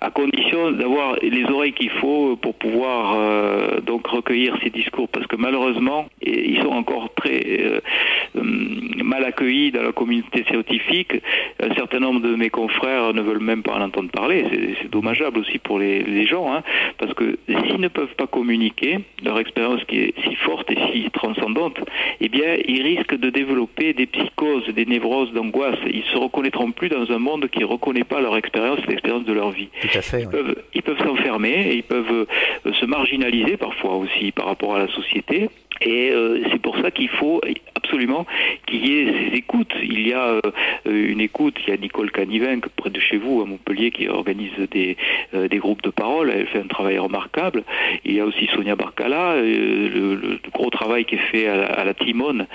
à 0.00 0.10
condition 0.10 0.72
d'avoir 0.72 1.16
les 1.22 1.44
oreilles 1.44 1.72
qu'il 1.72 1.90
faut 1.90 2.36
pour 2.36 2.54
pouvoir 2.54 3.14
euh, 3.16 3.80
donc 3.80 4.06
recueillir 4.06 4.56
ces 4.62 4.70
discours. 4.70 5.08
Parce 5.08 5.26
que 5.26 5.36
malheureusement 5.36 6.06
ils 6.20 6.60
sont 6.62 6.70
encore 6.70 7.08
très 7.14 7.42
euh, 7.60 7.80
hum, 8.36 8.90
mal 9.02 9.24
accueillis 9.24 9.72
dans 9.72 9.82
la 9.82 9.92
communauté 9.92 10.44
scientifique. 10.44 11.14
Un 11.62 11.74
certain 11.74 12.00
nombre 12.00 12.20
de 12.20 12.34
mes 12.34 12.50
confrères 12.50 13.14
ne 13.14 13.22
veulent 13.22 13.40
même 13.40 13.62
pas 13.62 13.74
en 13.74 13.82
entendre 13.82 14.10
parler. 14.10 14.44
C'est 14.82 14.90
dommageable 14.90 15.38
aussi 15.38 15.58
pour 15.58 15.78
les, 15.78 16.26
gens 16.26 16.52
hein, 16.52 16.62
parce 16.98 17.14
que 17.14 17.38
s'ils 17.46 17.80
ne 17.80 17.88
peuvent 17.88 18.14
pas 18.16 18.26
communiquer 18.26 18.98
leur 19.22 19.38
expérience 19.38 19.82
qui 19.84 19.98
est 19.98 20.14
si 20.24 20.34
forte 20.34 20.70
et 20.70 20.78
si 20.92 21.08
transcendante 21.10 21.78
eh 22.20 22.28
bien 22.28 22.56
ils 22.66 22.82
risquent 22.82 23.16
de 23.16 23.30
développer 23.30 23.92
des 23.92 24.06
psychoses 24.06 24.66
des 24.74 24.84
névroses 24.84 25.32
d'angoisse. 25.32 25.78
Ils 25.86 26.04
se 26.12 26.18
reconnaîtront 26.18 26.72
plus 26.72 26.88
dans 26.88 27.10
un 27.10 27.18
monde 27.18 27.48
qui 27.48 27.60
ne 27.60 27.64
reconnaît 27.64 28.04
pas 28.04 28.20
leur 28.20 28.36
expérience 28.36 28.80
l'expérience 28.86 29.24
de 29.24 29.32
leur 29.32 29.50
vie 29.50 29.68
ils, 30.74 30.82
peuvent, 30.82 30.98
s'enfermer, 30.98 31.74
ils 31.74 31.82
peuvent 31.82 32.26
euh, 32.66 32.72
se 32.72 32.84
marginaliser 32.84 33.56
parfois 33.56 33.96
aussi 33.96 34.32
par 34.32 34.46
rapport 34.46 34.76
à 34.76 34.78
la 34.78 34.88
société. 34.88 35.48
Et 35.82 36.10
euh, 36.10 36.42
c'est 36.50 36.60
pour 36.60 36.76
ça 36.78 36.90
qu'il 36.90 37.08
faut 37.08 37.40
absolument 37.74 38.26
qu'il 38.66 38.86
y 38.86 38.98
ait 38.98 39.12
ces 39.12 39.36
écoutes. 39.36 39.72
Il 39.82 40.06
y 40.06 40.12
a 40.12 40.26
euh, 40.26 40.40
une 40.84 41.20
écoute, 41.20 41.56
il 41.66 41.70
y 41.70 41.72
a 41.72 41.76
Nicole 41.76 42.10
Canivin, 42.10 42.60
près 42.76 42.90
de 42.90 43.00
chez 43.00 43.16
vous, 43.16 43.42
à 43.42 43.46
Montpellier, 43.46 43.90
qui 43.90 44.08
organise 44.08 44.56
des, 44.70 44.96
des 45.32 45.58
groupes 45.58 45.82
de 45.82 45.90
parole. 45.90 46.30
Elle 46.30 46.46
fait 46.46 46.60
un 46.60 46.66
travail 46.66 46.98
remarquable. 46.98 47.64
Il 48.04 48.14
y 48.14 48.20
a 48.20 48.24
aussi 48.24 48.46
Sonia 48.54 48.76
Barcala, 48.76 49.36
le, 49.36 50.38
gros 50.52 50.70
travail 50.70 51.04
qui 51.04 51.16
est 51.16 51.30
fait 51.30 51.46
à, 51.46 51.84
la 51.84 51.94
Timone 51.94 52.46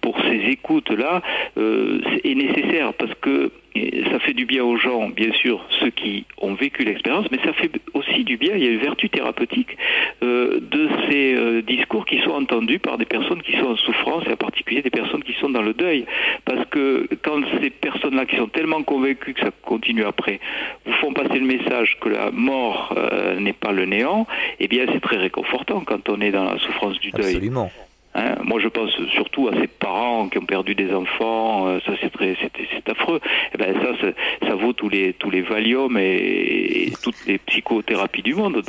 pour 0.00 0.20
ces 0.22 0.50
écoutes-là 0.50 1.22
est 1.56 2.34
nécessaire 2.34 2.92
parce 2.94 3.14
que 3.20 3.50
ça 4.10 4.18
fait 4.20 4.32
du 4.32 4.46
bien 4.46 4.64
aux 4.64 4.76
gens, 4.76 5.08
bien 5.08 5.32
sûr, 5.32 5.64
ceux 5.80 5.90
qui 5.90 6.24
ont 6.38 6.54
vécu 6.54 6.84
l'expérience, 6.84 7.26
mais 7.30 7.38
ça 7.44 7.52
fait 7.52 7.70
aussi 7.94 8.24
du 8.24 8.36
bien, 8.36 8.54
il 8.56 8.64
y 8.64 8.66
a 8.66 8.70
une 8.70 8.80
vertu 8.80 9.08
thérapeutique 9.08 9.76
euh, 10.22 10.60
de 10.60 10.88
ces 11.08 11.34
euh, 11.34 11.62
discours 11.62 12.04
qui 12.10 12.20
sont 12.22 12.32
entendus 12.32 12.80
par 12.80 12.98
des 12.98 13.04
personnes 13.04 13.40
qui 13.40 13.52
sont 13.52 13.66
en 13.66 13.76
souffrance, 13.76 14.24
et 14.26 14.32
en 14.32 14.36
particulier 14.36 14.82
des 14.82 14.90
personnes 14.90 15.22
qui 15.22 15.32
sont 15.34 15.48
dans 15.48 15.62
le 15.62 15.72
deuil. 15.72 16.06
Parce 16.44 16.66
que 16.70 17.08
quand 17.22 17.40
ces 17.62 17.70
personnes-là 17.70 18.26
qui 18.26 18.36
sont 18.36 18.48
tellement 18.48 18.82
convaincues 18.82 19.34
que 19.34 19.40
ça 19.40 19.52
continue 19.62 20.04
après, 20.04 20.40
vous 20.84 20.92
font 20.94 21.12
passer 21.12 21.38
le 21.38 21.46
message 21.46 21.96
que 22.00 22.08
la 22.08 22.32
mort 22.32 22.94
euh, 22.96 23.38
n'est 23.38 23.52
pas 23.52 23.70
le 23.70 23.86
néant, 23.86 24.26
eh 24.58 24.66
bien 24.66 24.86
c'est 24.92 25.00
très 25.00 25.18
réconfortant 25.18 25.82
quand 25.86 26.08
on 26.08 26.20
est 26.20 26.32
dans 26.32 26.44
la 26.44 26.58
souffrance 26.58 26.98
du 26.98 27.12
deuil. 27.12 27.36
Absolument. 27.36 27.70
Hein, 28.16 28.34
moi, 28.42 28.58
je 28.58 28.66
pense 28.66 28.90
surtout 29.12 29.46
à 29.46 29.52
ces 29.52 29.68
parents 29.68 30.28
qui 30.28 30.38
ont 30.38 30.44
perdu 30.44 30.74
des 30.74 30.92
enfants. 30.92 31.68
Euh, 31.68 31.78
ça, 31.86 31.92
c'est 32.00 32.10
très, 32.10 32.36
c'est 32.40 32.88
affreux. 32.88 33.20
Et 33.24 33.54
eh 33.54 33.58
ben 33.58 33.74
ça, 33.80 34.48
ça, 34.48 34.54
vaut 34.56 34.72
tous 34.72 34.88
les 34.88 35.12
tous 35.12 35.30
les 35.30 35.42
Valium 35.42 35.96
et, 35.96 36.92
toutes 37.04 37.24
les 37.28 37.38
psychothérapies 37.38 38.22
du 38.22 38.34
monde 38.34 38.60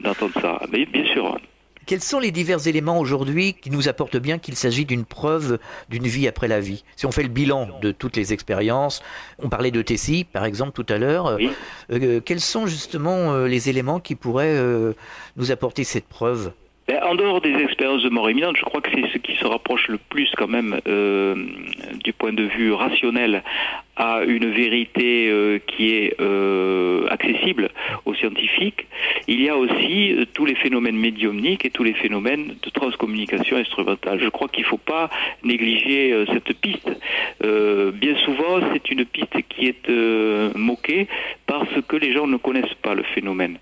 d'entendre 0.00 0.40
ça. 0.40 0.60
Mais 0.70 0.86
bien 0.86 1.04
sûr. 1.06 1.36
Quels 1.86 2.02
sont 2.02 2.18
les 2.18 2.30
divers 2.30 2.66
éléments 2.66 2.98
aujourd'hui 2.98 3.54
qui 3.54 3.70
nous 3.70 3.88
apportent 3.88 4.16
bien 4.16 4.38
qu'il 4.38 4.56
s'agit 4.56 4.84
d'une 4.84 5.04
preuve 5.04 5.58
d'une 5.88 6.06
vie 6.06 6.26
après 6.26 6.48
la 6.48 6.60
vie? 6.60 6.84
Si 6.96 7.06
on 7.06 7.12
fait 7.12 7.22
le 7.22 7.28
bilan 7.28 7.68
de 7.80 7.92
toutes 7.92 8.16
les 8.16 8.32
expériences, 8.32 9.02
on 9.38 9.48
parlait 9.48 9.70
de 9.70 9.82
Tessie 9.82 10.24
par 10.24 10.44
exemple 10.44 10.72
tout 10.72 10.92
à 10.92 10.98
l'heure, 10.98 11.38
euh, 11.90 12.20
quels 12.24 12.40
sont 12.40 12.66
justement 12.66 13.32
euh, 13.32 13.46
les 13.46 13.68
éléments 13.68 14.00
qui 14.00 14.14
pourraient 14.14 14.58
nous 15.36 15.50
apporter 15.50 15.84
cette 15.84 16.06
preuve? 16.06 16.52
Ben, 16.86 17.02
en 17.02 17.14
dehors 17.14 17.40
des 17.40 17.54
expériences 17.54 18.02
de 18.02 18.10
mort 18.10 18.28
imminente, 18.28 18.58
je 18.58 18.62
crois 18.62 18.82
que 18.82 18.90
c'est 18.92 19.08
ce 19.10 19.16
qui 19.16 19.34
se 19.36 19.46
rapproche 19.46 19.88
le 19.88 19.96
plus 19.96 20.30
quand 20.36 20.48
même 20.48 20.80
euh, 20.86 21.34
du 22.04 22.12
point 22.12 22.34
de 22.34 22.42
vue 22.42 22.74
rationnel 22.74 23.42
à 23.96 24.22
une 24.26 24.50
vérité 24.50 25.30
euh, 25.30 25.58
qui 25.66 25.92
est 25.92 26.20
euh, 26.20 27.06
accessible 27.08 27.70
aux 28.04 28.14
scientifiques. 28.14 28.86
Il 29.28 29.40
y 29.40 29.48
a 29.48 29.56
aussi 29.56 30.14
tous 30.34 30.44
les 30.44 30.56
phénomènes 30.56 30.98
médiumniques 30.98 31.64
et 31.64 31.70
tous 31.70 31.84
les 31.84 31.94
phénomènes 31.94 32.54
de 32.62 32.70
transcommunication 32.70 33.56
instrumentale. 33.56 34.20
Je 34.22 34.28
crois 34.28 34.48
qu'il 34.48 34.64
ne 34.64 34.68
faut 34.68 34.76
pas 34.76 35.08
négliger 35.42 36.24
cette 36.32 36.52
piste. 36.60 36.90
bien 37.40 38.16
souvent, 38.24 38.60
c'est 38.72 38.90
une 38.90 39.06
piste 39.06 39.36
qui 39.48 39.68
est 39.68 39.88
moquée 40.54 41.08
parce 41.64 41.86
que 41.86 41.96
les 41.96 42.12
gens 42.12 42.26
ne 42.26 42.36
connaissent 42.36 42.74
pas 42.82 42.94
le 42.94 43.02
phénomène. 43.02 43.58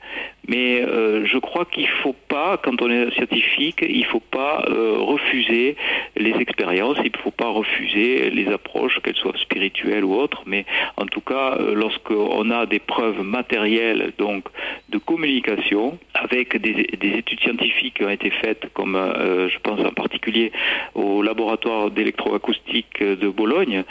Mais 0.49 0.82
euh, 0.82 1.25
je 1.25 1.38
crois 1.38 1.64
qu'il 1.64 1.85
ne 1.85 2.02
faut 2.02 2.16
pas, 2.28 2.56
quand 2.56 2.82
on 2.82 2.90
est 2.90 3.11
scientifique, 3.14 3.85
il 3.88 4.00
ne 4.00 4.04
faut 4.04 4.21
pas 4.21 4.64
euh, 4.68 4.97
refuser 4.99 5.76
les 6.16 6.32
expériences, 6.40 6.97
il 7.04 7.12
ne 7.12 7.23
faut 7.23 7.30
pas 7.30 7.49
refuser 7.49 8.30
les 8.30 8.49
approches, 8.49 8.99
qu'elles 9.02 9.16
soient 9.16 9.37
spirituelles 9.40 10.04
ou 10.04 10.14
autres, 10.14 10.42
mais 10.47 10.64
en 10.97 11.06
tout 11.06 11.21
cas, 11.21 11.56
euh, 11.59 11.75
lorsqu'on 11.75 12.50
a 12.50 12.66
des 12.66 12.80
preuves 12.80 13.23
matérielles 13.23 14.12
donc 14.18 14.44
de 14.88 14.99
communication, 14.99 15.99
avec 16.14 16.56
des, 16.56 16.88
des, 16.99 17.18
études 17.18 17.40
scientifiques 17.40 17.94
qui 17.94 18.04
ont 18.04 18.11
été 18.11 18.30
faites, 18.30 18.73
comme 18.73 18.94
je 18.94 19.59
pense 19.59 19.80
en 19.80 19.92
particulier 19.92 20.52
au 20.94 21.23
laboratoire 21.23 21.90
d'électroacoustique 21.90 23.02
de 23.02 23.28
Bologne, 23.28 23.85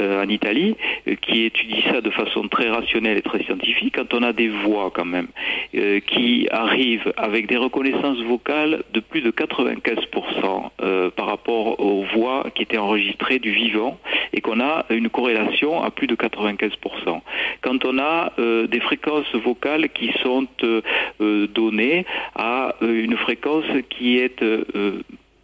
en 0.00 0.28
Italie, 0.28 0.76
qui 1.22 1.44
étudie 1.44 1.82
ça 1.90 2.00
de 2.00 2.10
façon 2.10 2.48
très 2.48 2.68
rationnelle 2.68 3.18
et 3.18 3.22
très 3.22 3.42
scientifique, 3.44 3.57
quand 3.94 4.14
on 4.14 4.22
a 4.22 4.32
des 4.32 4.48
voix 4.48 4.90
quand 4.94 5.04
même 5.04 5.28
qui 5.72 6.48
arrive 6.50 7.12
avec 7.16 7.46
des 7.46 7.56
reconnaissances 7.56 8.20
vocales 8.22 8.82
de 8.92 9.00
plus 9.00 9.20
de 9.20 9.30
95% 9.30 10.70
euh, 10.80 11.10
par 11.10 11.26
rapport 11.26 11.80
aux 11.80 12.04
voix 12.14 12.46
qui 12.54 12.62
étaient 12.62 12.78
enregistrées 12.78 13.38
du 13.38 13.50
vivant 13.50 13.98
et 14.32 14.40
qu'on 14.40 14.60
a 14.60 14.86
une 14.90 15.08
corrélation 15.08 15.82
à 15.82 15.90
plus 15.90 16.06
de 16.06 16.14
95%. 16.14 17.20
Quand 17.62 17.84
on 17.84 17.98
a 17.98 18.32
euh, 18.38 18.66
des 18.66 18.80
fréquences 18.80 19.32
vocales 19.34 19.88
qui 19.90 20.12
sont 20.22 20.46
euh, 20.62 21.46
données 21.48 22.06
à 22.34 22.74
une 22.80 23.16
fréquence 23.16 23.64
qui 23.90 24.18
est 24.18 24.42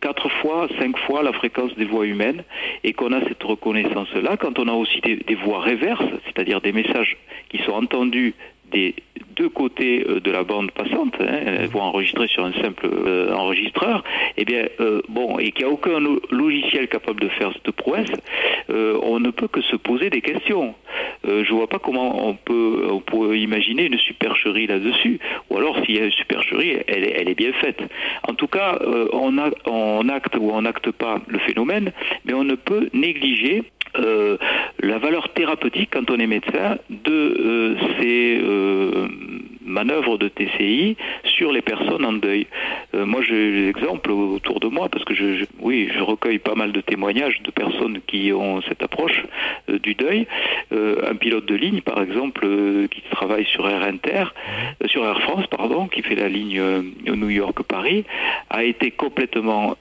quatre 0.05 0.29
fois, 0.29 0.69
cinq 0.79 0.99
fois 0.99 1.23
la 1.23 1.33
fréquence 1.33 1.75
des 1.77 1.87
voix 1.87 2.05
humaines 2.05 2.45
et 2.85 2.93
qu'on 2.93 3.11
a 3.13 3.21
cette 3.27 3.43
reconnaissance-là, 3.43 4.37
quand 4.37 4.59
on 4.59 4.69
a 4.69 4.73
aussi 4.73 5.01
des, 5.01 5.17
des 5.17 5.35
voix 5.35 5.61
réverses, 5.61 6.05
c'est-à-dire 6.27 6.61
des 6.61 6.73
messages 6.73 7.17
qui 7.49 7.57
sont 7.65 7.73
entendus 7.73 8.35
des 8.71 8.95
deux 9.37 9.49
côtés 9.49 10.05
euh, 10.09 10.21
de 10.21 10.31
la 10.31 10.45
bande 10.45 10.71
passante, 10.71 11.15
hein, 11.21 11.41
elles 11.47 11.69
vont 11.69 11.83
enregistrer 11.83 12.29
sur 12.29 12.45
un 12.45 12.53
simple 12.53 12.87
euh, 12.87 13.33
enregistreur, 13.35 14.05
et 14.37 14.43
eh 14.43 14.45
bien 14.45 14.67
euh, 14.81 15.03
bon, 15.09 15.39
et 15.39 15.53
qu'il 15.53 15.65
n'y 15.65 15.71
a 15.71 15.75
aucun 15.75 15.99
logiciel 16.31 16.89
capable 16.89 17.21
de 17.21 17.29
faire 17.29 17.53
cette 17.53 17.71
prouesse, 17.73 18.11
on 18.69 19.21
ne 19.21 19.31
peut 19.31 19.49
que 19.49 19.61
se 19.61 19.77
poser 19.77 20.11
des 20.11 20.21
questions. 20.21 20.75
je 21.25 21.31
ne 21.31 21.57
vois 21.57 21.67
pas 21.67 21.79
comment 21.79 22.29
on 22.29 22.35
peut, 22.35 22.89
on 22.91 23.01
peut 23.01 23.37
imaginer 23.37 23.87
une 23.87 23.99
supercherie 23.99 24.67
là-dessus, 24.67 25.19
ou 25.51 25.59
alors 25.59 25.77
s'il 25.85 25.97
y 25.97 26.01
a 26.01 26.05
une 26.05 26.13
supercherie, 26.13 26.79
elle, 26.87 27.05
elle 27.05 27.29
est 27.29 27.35
bien 27.35 27.53
faite. 27.53 27.81
En 28.27 28.35
tout 28.35 28.47
cas, 28.47 28.79
on, 29.13 29.39
a, 29.39 29.51
on 29.67 30.09
acte 30.09 30.37
ou 30.37 30.51
on 30.51 30.63
n'acte 30.63 30.91
pas 30.93 31.21
le 31.27 31.39
phénomène, 31.41 31.93
mais 32.25 32.33
on 32.33 32.45
ne 32.45 32.55
peut 32.55 32.89
négliger 32.93 33.63
euh, 33.97 34.37
la 34.81 34.99
valeur 34.99 35.33
thérapeutique 35.33 35.91
quand 35.93 36.11
on 36.11 36.19
est 36.19 36.27
médecin 36.27 36.79
de 36.91 37.13
euh, 37.13 37.77
ces 37.99 38.41
euh, 39.65 39.71
manœuvres 39.75 40.19
de 40.19 40.29
TCI 40.29 40.97
sur 41.25 41.53
les 41.53 41.63
personnes 41.63 42.05
en 42.05 42.13
deuil. 42.13 42.47
moi, 42.93 43.23
j'ai 43.23 43.51
l'exemple 43.67 44.11
autour 44.13 44.61
de 44.61 44.69
moi 44.69 44.89
parce 44.89 45.05
que 45.05 45.15
je, 45.15 45.45
oui, 45.61 45.91
je 45.95 46.01
recueille 46.01 46.39
pas 46.39 46.55
mal 46.55 46.73
de 46.73 46.81
témoignages 46.81 47.43
de 47.43 47.51
personnes 47.51 48.01
qui 48.07 48.33
ont 48.33 48.61
cette 48.63 48.83
approche 48.83 49.25
du 49.69 49.95
deuil. 49.95 50.27
un 50.71 51.15
pilote 51.17 51.47
de 51.47 51.55
ligne, 51.55 51.81
par 51.81 52.01
exemple, 52.03 52.47
qui 52.91 53.03
travaille 53.11 53.45
sur 53.47 53.69
Air 53.69 53.83
Inter, 53.83 54.25
sur 54.87 55.05
Air 55.05 55.21
France, 55.23 55.47
pardon, 55.49 55.89
qui 55.89 56.03
fait 56.03 56.15
la 56.15 56.29
ligne 56.29 56.63
New 57.07 57.31
York-Paris, 57.31 58.05
a 58.51 58.65
été 58.65 58.91
complètement 58.91 59.77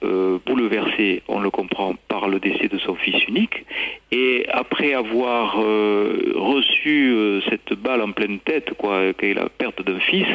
bouleversé, 0.46 1.22
on 1.28 1.40
le 1.40 1.50
comprend, 1.50 1.96
par 2.08 2.28
le 2.28 2.40
décès 2.40 2.68
de 2.68 2.78
son 2.80 2.96
fils 2.96 3.24
unique. 3.28 3.66
Et 4.12 4.46
après 4.52 4.94
avoir 4.94 5.60
euh, 5.60 6.34
reçu 6.36 7.12
euh, 7.12 7.42
cette 7.50 7.74
balle 7.74 8.02
en 8.02 8.12
pleine 8.12 8.40
tête, 8.40 8.74
quoi, 8.78 9.02
la 9.04 9.50
perte 9.50 9.73
d'un 9.82 10.00
fils, 10.00 10.28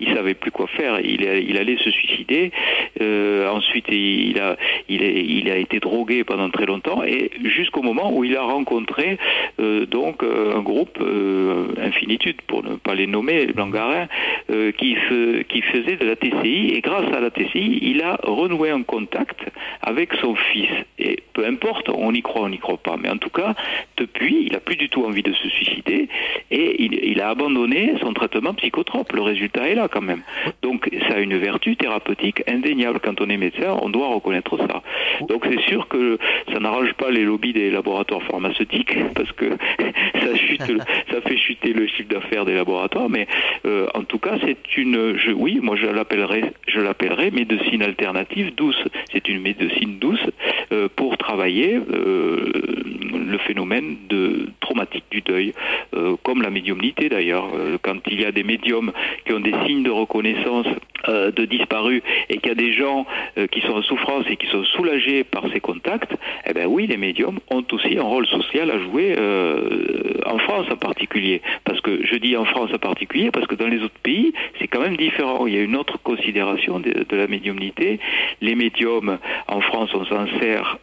il 0.00 0.14
savait 0.14 0.34
plus 0.34 0.50
quoi 0.50 0.66
faire. 0.66 1.00
Il, 1.00 1.22
il 1.22 1.56
allait 1.58 1.76
se 1.78 1.90
suicider. 1.90 2.52
Euh, 3.00 3.48
ensuite, 3.48 3.86
il 3.88 4.38
a, 4.40 4.56
il, 4.88 5.02
il, 5.02 5.50
a 5.50 5.56
été 5.56 5.80
drogué 5.80 6.24
pendant 6.24 6.50
très 6.50 6.66
longtemps 6.66 7.02
et 7.02 7.30
jusqu'au 7.44 7.82
moment 7.82 8.12
où 8.12 8.24
il 8.24 8.36
a 8.36 8.42
rencontré 8.42 9.18
donc 9.58 10.22
un 10.22 10.60
groupe 10.60 11.02
Infinitude, 11.78 12.40
pour 12.46 12.62
ne 12.62 12.76
pas 12.76 12.94
les 12.94 13.06
nommer, 13.06 13.46
les 13.46 13.52
Blangarins, 13.52 14.08
qui, 14.48 14.96
qui 15.48 15.62
faisait 15.62 15.96
de 15.96 16.04
la 16.04 16.16
TCI. 16.16 16.72
Et 16.74 16.80
grâce 16.80 17.12
à 17.12 17.20
la 17.20 17.30
TCI, 17.30 17.78
il 17.82 18.02
a 18.02 18.18
renoué 18.22 18.70
un 18.70 18.82
contact 18.82 19.38
avec 19.82 20.14
son 20.14 20.34
fils. 20.34 20.70
Et 20.98 21.22
peu 21.32 21.46
importe, 21.46 21.88
on 21.88 22.12
y 22.12 22.22
croit, 22.22 22.42
on 22.42 22.48
n'y 22.48 22.58
croit 22.58 22.78
pas. 22.78 22.96
Mais 22.96 23.08
en 23.08 23.18
tout 23.18 23.30
cas, 23.30 23.54
depuis, 23.96 24.44
il 24.46 24.52
n'a 24.52 24.60
plus 24.60 24.76
du 24.76 24.88
tout 24.88 25.04
envie 25.04 25.22
de 25.22 25.32
se 25.32 25.48
suicider 25.48 26.08
et 26.50 26.82
il, 26.82 27.20
a 27.20 27.30
abandonné 27.30 27.94
son 28.00 28.12
traitement 28.12 28.54
Le 29.12 29.22
résultat 29.22 29.68
est 29.68 29.74
là 29.74 29.88
quand 29.88 30.00
même. 30.00 30.22
Donc 30.62 30.88
ça 31.08 31.16
a 31.16 31.20
une 31.20 31.36
vertu 31.36 31.76
thérapeutique 31.76 32.42
indéniable. 32.48 33.00
Quand 33.02 33.20
on 33.20 33.28
est 33.28 33.36
médecin, 33.36 33.76
on 33.82 33.88
doit 33.88 34.08
reconnaître 34.08 34.56
ça. 34.58 34.82
Donc 35.28 35.46
c'est 35.50 35.60
sûr 35.62 35.88
que 35.88 36.18
ça 36.52 36.60
n'arrange 36.60 36.92
pas 36.94 37.10
les 37.10 37.24
lobbies 37.24 37.52
des 37.52 37.70
laboratoires 37.70 38.22
pharmaceutiques 38.22 38.96
parce 39.14 39.30
que 39.32 39.50
ça, 41.10 41.20
fait 41.20 41.36
chuter 41.36 41.72
le 41.72 41.86
chiffre 41.86 42.08
d'affaires 42.08 42.44
des 42.44 42.54
laboratoires. 42.54 43.08
Mais 43.08 43.26
euh, 43.64 43.86
en 43.94 44.02
tout 44.02 44.18
cas, 44.18 44.38
c'est 44.44 44.76
une, 44.76 45.16
oui, 45.34 45.58
moi 45.62 45.76
je 45.76 45.86
l'appellerai, 45.86 46.52
je 46.68 46.80
médecine 47.30 47.82
alternative 47.82 48.54
douce. 48.54 48.82
C'est 49.12 49.28
une 49.28 49.40
médecine 49.40 49.98
douce 49.98 50.24
euh, 50.72 50.88
pour 50.94 51.16
travailler 51.18 51.76
euh, 51.76 52.52
le 53.28 53.38
phénomène 53.38 53.96
de 54.08 54.48
traumatique 54.60 55.04
du 55.10 55.20
deuil, 55.20 55.52
comme 56.22 56.42
la 56.42 56.50
médiumnité 56.50 57.08
d'ailleurs. 57.08 57.48
quand 57.82 57.98
il 58.10 58.20
y 58.20 58.24
a 58.24 58.32
des 58.32 58.42
médiums 58.42 58.75
qui 59.24 59.32
ont 59.32 59.40
des 59.40 59.54
signes 59.66 59.82
de 59.82 59.90
reconnaissance 59.90 60.66
de 61.08 61.44
disparus 61.44 62.02
et 62.28 62.38
qu'il 62.38 62.48
y 62.48 62.52
a 62.52 62.54
des 62.56 62.72
gens 62.72 63.06
qui 63.52 63.60
sont 63.60 63.74
en 63.74 63.82
souffrance 63.82 64.24
et 64.28 64.36
qui 64.36 64.46
sont 64.46 64.64
soulagés 64.64 65.22
par 65.22 65.44
ces 65.52 65.60
contacts, 65.60 66.12
eh 66.46 66.52
bien 66.52 66.66
oui, 66.66 66.86
les 66.86 66.96
médiums 66.96 67.38
ont 67.50 67.64
aussi 67.70 67.96
un 67.96 68.02
rôle 68.02 68.26
social 68.26 68.70
à 68.70 68.78
jouer 68.78 69.14
en 70.26 70.38
France 70.38 70.66
en 70.70 70.76
particulier. 70.76 71.42
Parce 71.64 71.80
que 71.80 72.04
je 72.04 72.16
dis 72.16 72.36
en 72.36 72.44
France 72.44 72.70
en 72.74 72.78
particulier 72.78 73.30
parce 73.30 73.46
que 73.46 73.54
dans 73.54 73.68
les 73.68 73.82
autres 73.82 74.00
pays, 74.02 74.32
c'est 74.58 74.66
quand 74.66 74.80
même 74.80 74.96
différent. 74.96 75.46
Il 75.46 75.54
y 75.54 75.58
a 75.58 75.62
une 75.62 75.76
autre 75.76 75.98
considération 76.02 76.80
de, 76.80 77.04
de 77.08 77.16
la 77.16 77.28
médiumnité. 77.28 78.00
Les 78.40 78.54
médiums 78.54 79.18
en 79.46 79.60
France, 79.60 79.90
on 79.94 80.04
s'en 80.06 80.26
sert 80.40 80.78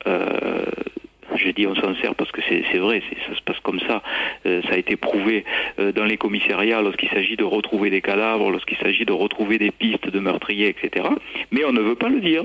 je 1.35 1.49
dis 1.49 1.67
on 1.67 1.75
s'en 1.75 1.95
sert 1.95 2.15
parce 2.15 2.31
que 2.31 2.41
c'est 2.49 2.77
vrai, 2.77 3.01
ça 3.27 3.35
se 3.35 3.41
passe 3.41 3.59
comme 3.61 3.79
ça. 3.79 4.01
Euh, 4.45 4.61
ça 4.63 4.73
a 4.73 4.77
été 4.77 4.95
prouvé 4.95 5.45
euh, 5.79 5.91
dans 5.91 6.05
les 6.05 6.17
commissariats 6.17 6.81
lorsqu'il 6.81 7.09
s'agit 7.09 7.35
de 7.35 7.43
retrouver 7.43 7.89
des 7.89 8.01
cadavres, 8.01 8.51
lorsqu'il 8.51 8.77
s'agit 8.77 9.05
de 9.05 9.13
retrouver 9.13 9.57
des 9.57 9.71
pistes 9.71 10.09
de 10.09 10.19
meurtriers, 10.19 10.69
etc. 10.69 11.07
Mais 11.51 11.63
on 11.65 11.73
ne 11.73 11.81
veut 11.81 11.95
pas 11.95 12.09
le 12.09 12.19
dire. 12.19 12.43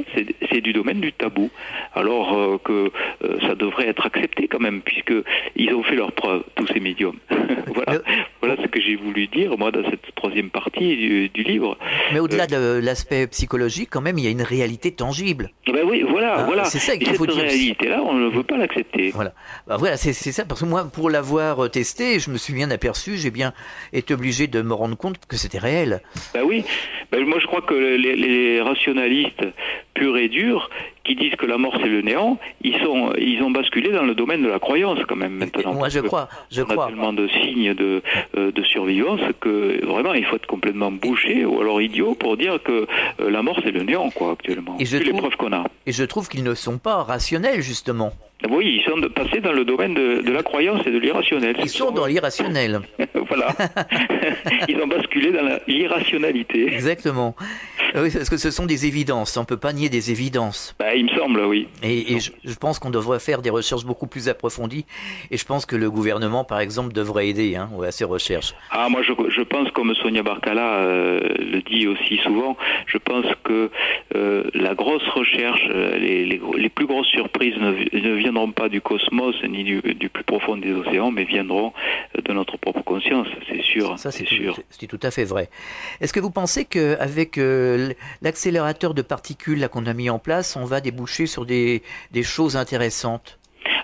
C'est 0.50 0.60
du 0.60 0.72
domaine 0.72 1.00
du 1.00 1.12
tabou. 1.12 1.50
Alors 1.94 2.36
euh, 2.36 2.58
que 2.58 2.90
ça 3.40 3.54
devrait 3.54 3.88
être 3.88 4.06
accepté 4.06 4.48
quand 4.48 4.60
même, 4.60 4.80
puisque 4.82 5.14
ils 5.56 5.72
ont 5.74 5.82
fait 5.82 5.96
leur 5.96 6.12
preuve, 6.12 6.42
tous 6.54 6.66
ces 6.66 6.80
médiums. 6.80 7.18
voilà, 7.66 8.00
voilà 8.40 8.56
ce 8.62 8.66
que 8.68 8.80
j'ai 8.80 8.96
voulu 8.96 9.26
dire, 9.26 9.56
moi, 9.58 9.70
dans 9.70 9.84
cette 9.88 10.14
troisième 10.14 10.50
partie 10.50 11.28
du, 11.34 11.42
livre. 11.42 11.78
Mais 12.12 12.20
au-delà 12.20 12.46
de 12.46 12.80
l'aspect 12.82 13.26
psychologique, 13.28 13.88
quand 13.90 14.00
même, 14.00 14.18
il 14.18 14.24
y 14.24 14.28
a 14.28 14.30
une 14.30 14.42
réalité 14.42 14.90
tangible. 14.90 15.50
Ben 15.66 15.82
oui, 15.84 16.04
voilà, 16.08 16.40
hein, 16.40 16.44
voilà. 16.46 16.64
C'est 16.64 16.78
ça 16.78 16.96
qu'il 16.96 17.14
faut 17.14 17.24
cette 17.24 17.34
réalité-là, 17.34 18.02
on 18.02 18.14
ne 18.14 18.28
veut 18.28 18.42
pas 18.42 18.56
l'accepter. 18.56 18.77
Voilà, 19.14 19.32
bah, 19.66 19.76
voilà 19.76 19.96
c'est 19.96 20.12
ça, 20.12 20.44
parce 20.44 20.60
que 20.60 20.66
moi, 20.66 20.84
pour 20.92 21.10
l'avoir 21.10 21.64
euh, 21.64 21.68
testé, 21.68 22.18
je 22.18 22.30
me 22.30 22.36
suis 22.36 22.52
bien 22.52 22.70
aperçu, 22.70 23.16
j'ai 23.16 23.30
bien 23.30 23.52
été 23.92 24.14
obligé 24.14 24.46
de 24.46 24.62
me 24.62 24.74
rendre 24.74 24.96
compte 24.96 25.18
que 25.26 25.36
c'était 25.36 25.58
réel. 25.58 26.00
Bah 26.34 26.40
oui, 26.44 26.64
bah, 27.10 27.18
moi 27.26 27.38
je 27.40 27.46
crois 27.46 27.62
que 27.62 27.74
les, 27.74 28.60
rationalistes 28.60 29.44
purs 29.94 30.16
et 30.16 30.28
durs 30.28 30.70
qui 31.04 31.14
disent 31.14 31.36
que 31.36 31.46
la 31.46 31.56
mort 31.56 31.76
c'est 31.80 31.88
le 31.88 32.02
néant, 32.02 32.38
ils 32.62 32.76
sont, 32.78 33.12
ils 33.18 33.42
ont 33.42 33.50
basculé 33.50 33.90
dans 33.90 34.02
le 34.02 34.14
domaine 34.14 34.42
de 34.42 34.48
la 34.48 34.58
croyance 34.58 34.98
quand 35.08 35.16
même 35.16 35.34
maintenant. 35.34 35.74
Moi 35.74 35.88
je 35.88 36.00
crois, 36.00 36.28
je 36.50 36.62
on 36.62 36.70
a 36.70 36.86
tellement 36.86 37.12
de 37.12 37.28
signes 37.28 37.74
de, 37.74 38.02
euh, 38.36 38.52
de 38.52 38.62
survivance 38.64 39.20
que 39.40 39.84
vraiment 39.86 40.12
il 40.12 40.24
faut 40.26 40.36
être 40.36 40.46
complètement 40.46 40.92
bouché 40.92 41.44
ou 41.44 41.60
alors 41.60 41.80
idiot 41.80 42.14
pour 42.14 42.36
dire 42.36 42.62
que 42.62 42.86
euh, 43.20 43.30
la 43.30 43.42
mort 43.42 43.58
c'est 43.64 43.70
le 43.70 43.82
néant 43.82 44.10
quoi 44.10 44.32
actuellement. 44.32 44.76
Et 44.78 44.84
je 44.84 44.98
trouve, 44.98 45.34
qu'on 45.36 45.52
a. 45.52 45.64
Et 45.86 45.92
je 45.92 46.04
trouve 46.04 46.28
qu'ils 46.28 46.44
ne 46.44 46.54
sont 46.54 46.78
pas 46.78 47.02
rationnels 47.02 47.62
justement. 47.62 48.12
Oui, 48.48 48.80
ils 48.80 48.84
sont 48.88 49.00
passés 49.10 49.40
dans 49.40 49.52
le 49.52 49.64
domaine 49.64 49.94
de, 49.94 50.30
la 50.30 50.42
croyance 50.44 50.86
et 50.86 50.90
de 50.90 50.98
l'irrationnel. 50.98 51.56
Ils 51.60 51.68
sont 51.68 51.90
dans 51.90 52.06
l'irrationnel. 52.06 52.80
voilà. 53.28 53.48
ils 54.68 54.80
ont 54.80 54.86
basculé 54.86 55.32
dans 55.32 55.58
l'irrationalité. 55.66 56.72
Exactement. 56.72 57.34
Oui, 57.96 58.10
parce 58.12 58.30
que 58.30 58.36
ce 58.36 58.50
sont 58.50 58.66
des 58.66 58.86
évidences. 58.86 59.36
On 59.36 59.40
ne 59.40 59.46
peut 59.46 59.56
pas 59.56 59.72
nier 59.72 59.88
des 59.88 60.12
évidences. 60.12 60.76
Bah, 60.78 60.94
il 60.94 61.06
me 61.06 61.10
semble, 61.10 61.40
oui. 61.40 61.66
Et, 61.82 62.18
je, 62.20 62.54
pense 62.54 62.78
qu'on 62.78 62.90
devrait 62.90 63.18
faire 63.18 63.42
des 63.42 63.50
recherches 63.50 63.84
beaucoup 63.84 64.06
plus 64.06 64.28
approfondies. 64.28 64.84
Et 65.30 65.36
je 65.36 65.44
pense 65.44 65.66
que 65.66 65.74
le 65.74 65.90
gouvernement, 65.90 66.44
par 66.44 66.60
exemple, 66.60 66.92
devrait 66.92 67.28
aider 67.28 67.56
hein, 67.56 67.68
à 67.84 67.90
ces 67.90 68.04
recherches. 68.04 68.54
Ah, 68.70 68.88
moi, 68.88 69.02
je, 69.02 69.12
je 69.30 69.42
pense, 69.42 69.70
comme 69.72 69.94
Sonia 69.96 70.22
Barcala 70.22 70.80
euh, 70.80 71.20
le 71.38 71.60
dit 71.62 71.88
aussi 71.88 72.18
souvent, 72.18 72.56
je 72.86 72.98
pense 72.98 73.26
que 73.42 73.70
euh, 74.14 74.44
la 74.54 74.74
grosse 74.74 75.06
recherche, 75.08 75.66
euh, 75.70 75.96
les, 75.98 76.24
les, 76.26 76.68
plus 76.68 76.86
grosses 76.86 77.08
surprises 77.08 77.56
ne, 77.56 77.72
ne 77.98 78.14
viennent 78.14 78.27
viendront 78.28 78.52
pas 78.52 78.68
du 78.68 78.80
cosmos 78.80 79.34
ni 79.48 79.64
du, 79.64 80.08
plus 80.08 80.24
profond 80.24 80.56
des 80.56 80.72
océans, 80.72 81.10
mais 81.10 81.24
viendront 81.24 81.72
de 82.14 82.32
notre 82.32 82.56
propre 82.58 82.82
conscience, 82.82 83.26
c'est 83.48 83.62
sûr. 83.62 83.98
Ça, 83.98 84.10
c'est 84.10 84.26
sûr. 84.26 84.58
C'est 84.70 84.86
tout 84.86 85.00
à 85.02 85.10
fait 85.10 85.24
vrai. 85.24 85.48
Est-ce 86.00 86.12
que 86.12 86.20
vous 86.20 86.30
pensez 86.30 86.64
qu'avec 86.64 87.38
euh, 87.38 87.92
l'accélérateur 88.22 88.92
de 88.94 89.02
particules 89.02 89.66
qu'on 89.68 89.86
a 89.86 89.94
mis 89.94 90.10
en 90.10 90.18
place, 90.18 90.56
on 90.56 90.64
va 90.64 90.80
déboucher 90.80 91.26
sur 91.26 91.46
des 91.46 91.82
choses 92.22 92.56
intéressantes? 92.56 93.37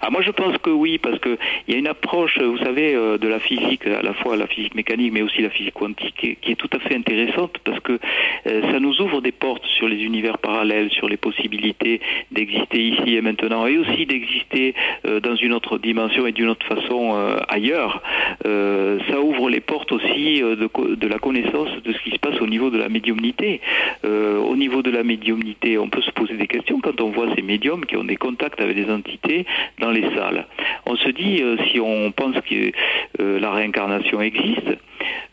Ah, 0.06 0.10
moi 0.10 0.20
je 0.20 0.32
pense 0.32 0.58
que 0.58 0.68
oui, 0.68 0.98
parce 0.98 1.18
qu'il 1.18 1.38
y 1.68 1.74
a 1.74 1.78
une 1.78 1.86
approche, 1.86 2.38
vous 2.38 2.58
savez, 2.58 2.94
euh, 2.94 3.16
de 3.16 3.26
la 3.26 3.38
physique, 3.38 3.86
à 3.86 4.02
la 4.02 4.12
fois 4.12 4.36
la 4.36 4.46
physique 4.46 4.74
mécanique, 4.74 5.12
mais 5.14 5.22
aussi 5.22 5.40
la 5.40 5.48
physique 5.48 5.72
quantique, 5.72 6.38
qui 6.42 6.52
est 6.52 6.56
tout 6.56 6.68
à 6.74 6.78
fait 6.78 6.94
intéressante, 6.94 7.56
parce 7.64 7.80
que 7.80 7.98
euh, 8.46 8.70
ça 8.70 8.80
nous 8.80 9.00
ouvre 9.00 9.22
des 9.22 9.32
portes 9.32 9.64
sur 9.64 9.88
les 9.88 10.02
univers 10.02 10.36
parallèles, 10.36 10.90
sur 10.90 11.08
les 11.08 11.16
possibilités 11.16 12.02
d'exister 12.32 12.82
ici 12.82 13.16
et 13.16 13.22
maintenant, 13.22 13.66
et 13.66 13.78
aussi 13.78 14.04
d'exister 14.04 14.74
euh, 15.06 15.20
dans 15.20 15.36
une 15.36 15.54
autre 15.54 15.78
dimension 15.78 16.26
et 16.26 16.32
d'une 16.32 16.50
autre 16.50 16.66
façon 16.66 17.14
ailleurs. 17.48 18.02
ça 18.42 19.20
ouvre 19.20 19.48
les 19.48 19.60
portes 19.60 19.92
aussi 19.92 20.40
de, 20.40 20.68
de, 20.94 21.06
la 21.06 21.18
connaissance 21.18 21.70
de 21.82 21.92
ce 21.92 21.98
qui 22.02 22.10
se 22.10 22.18
passe 22.18 22.40
au 22.40 22.46
niveau 22.46 22.68
de 22.70 22.78
la 22.78 22.88
médiumnité. 22.88 23.60
au 24.04 24.56
niveau 24.56 24.82
de 24.82 24.90
la 24.90 25.02
médiumnité, 25.02 25.78
on 25.78 25.88
peut 25.88 26.02
se 26.02 26.10
poser 26.10 26.34
des 26.34 26.46
questions 26.46 26.80
quand 26.80 27.00
on 27.00 27.10
voit 27.10 27.28
ces 27.34 27.42
médiums 27.42 27.86
qui 27.86 27.96
ont 27.96 28.04
des 28.04 28.16
contacts 28.16 28.60
avec 28.60 28.76
des 28.76 28.90
entités 28.90 29.46
dans 29.78 29.93
les 29.94 30.14
salles. 30.14 30.46
On 30.86 30.96
se 30.96 31.08
dit, 31.08 31.42
euh, 31.42 31.56
si 31.70 31.80
on 31.80 32.12
pense 32.12 32.36
que 32.48 32.72
euh, 33.20 33.40
la 33.40 33.50
réincarnation 33.50 34.20
existe, 34.20 34.76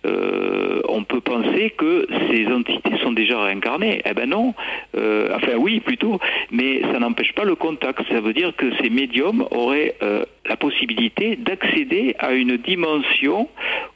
euh, 0.05 0.81
on 0.89 1.03
peut 1.03 1.21
penser 1.21 1.73
que 1.77 2.07
ces 2.29 2.47
entités 2.47 2.97
sont 3.03 3.11
déjà 3.11 3.41
réincarnées. 3.41 4.01
Eh 4.05 4.13
ben 4.13 4.29
non, 4.29 4.53
enfin 4.95 5.55
oui 5.57 5.79
plutôt, 5.79 6.19
mais 6.51 6.81
ça 6.91 6.99
n'empêche 6.99 7.33
pas 7.33 7.43
le 7.43 7.55
contact. 7.55 8.01
Ça 8.09 8.19
veut 8.19 8.33
dire 8.33 8.53
que 8.55 8.65
ces 8.81 8.89
médiums 8.89 9.45
auraient 9.51 9.95
la 10.45 10.55
possibilité 10.57 11.35
d'accéder 11.35 12.15
à 12.19 12.33
une 12.33 12.57
dimension 12.57 13.47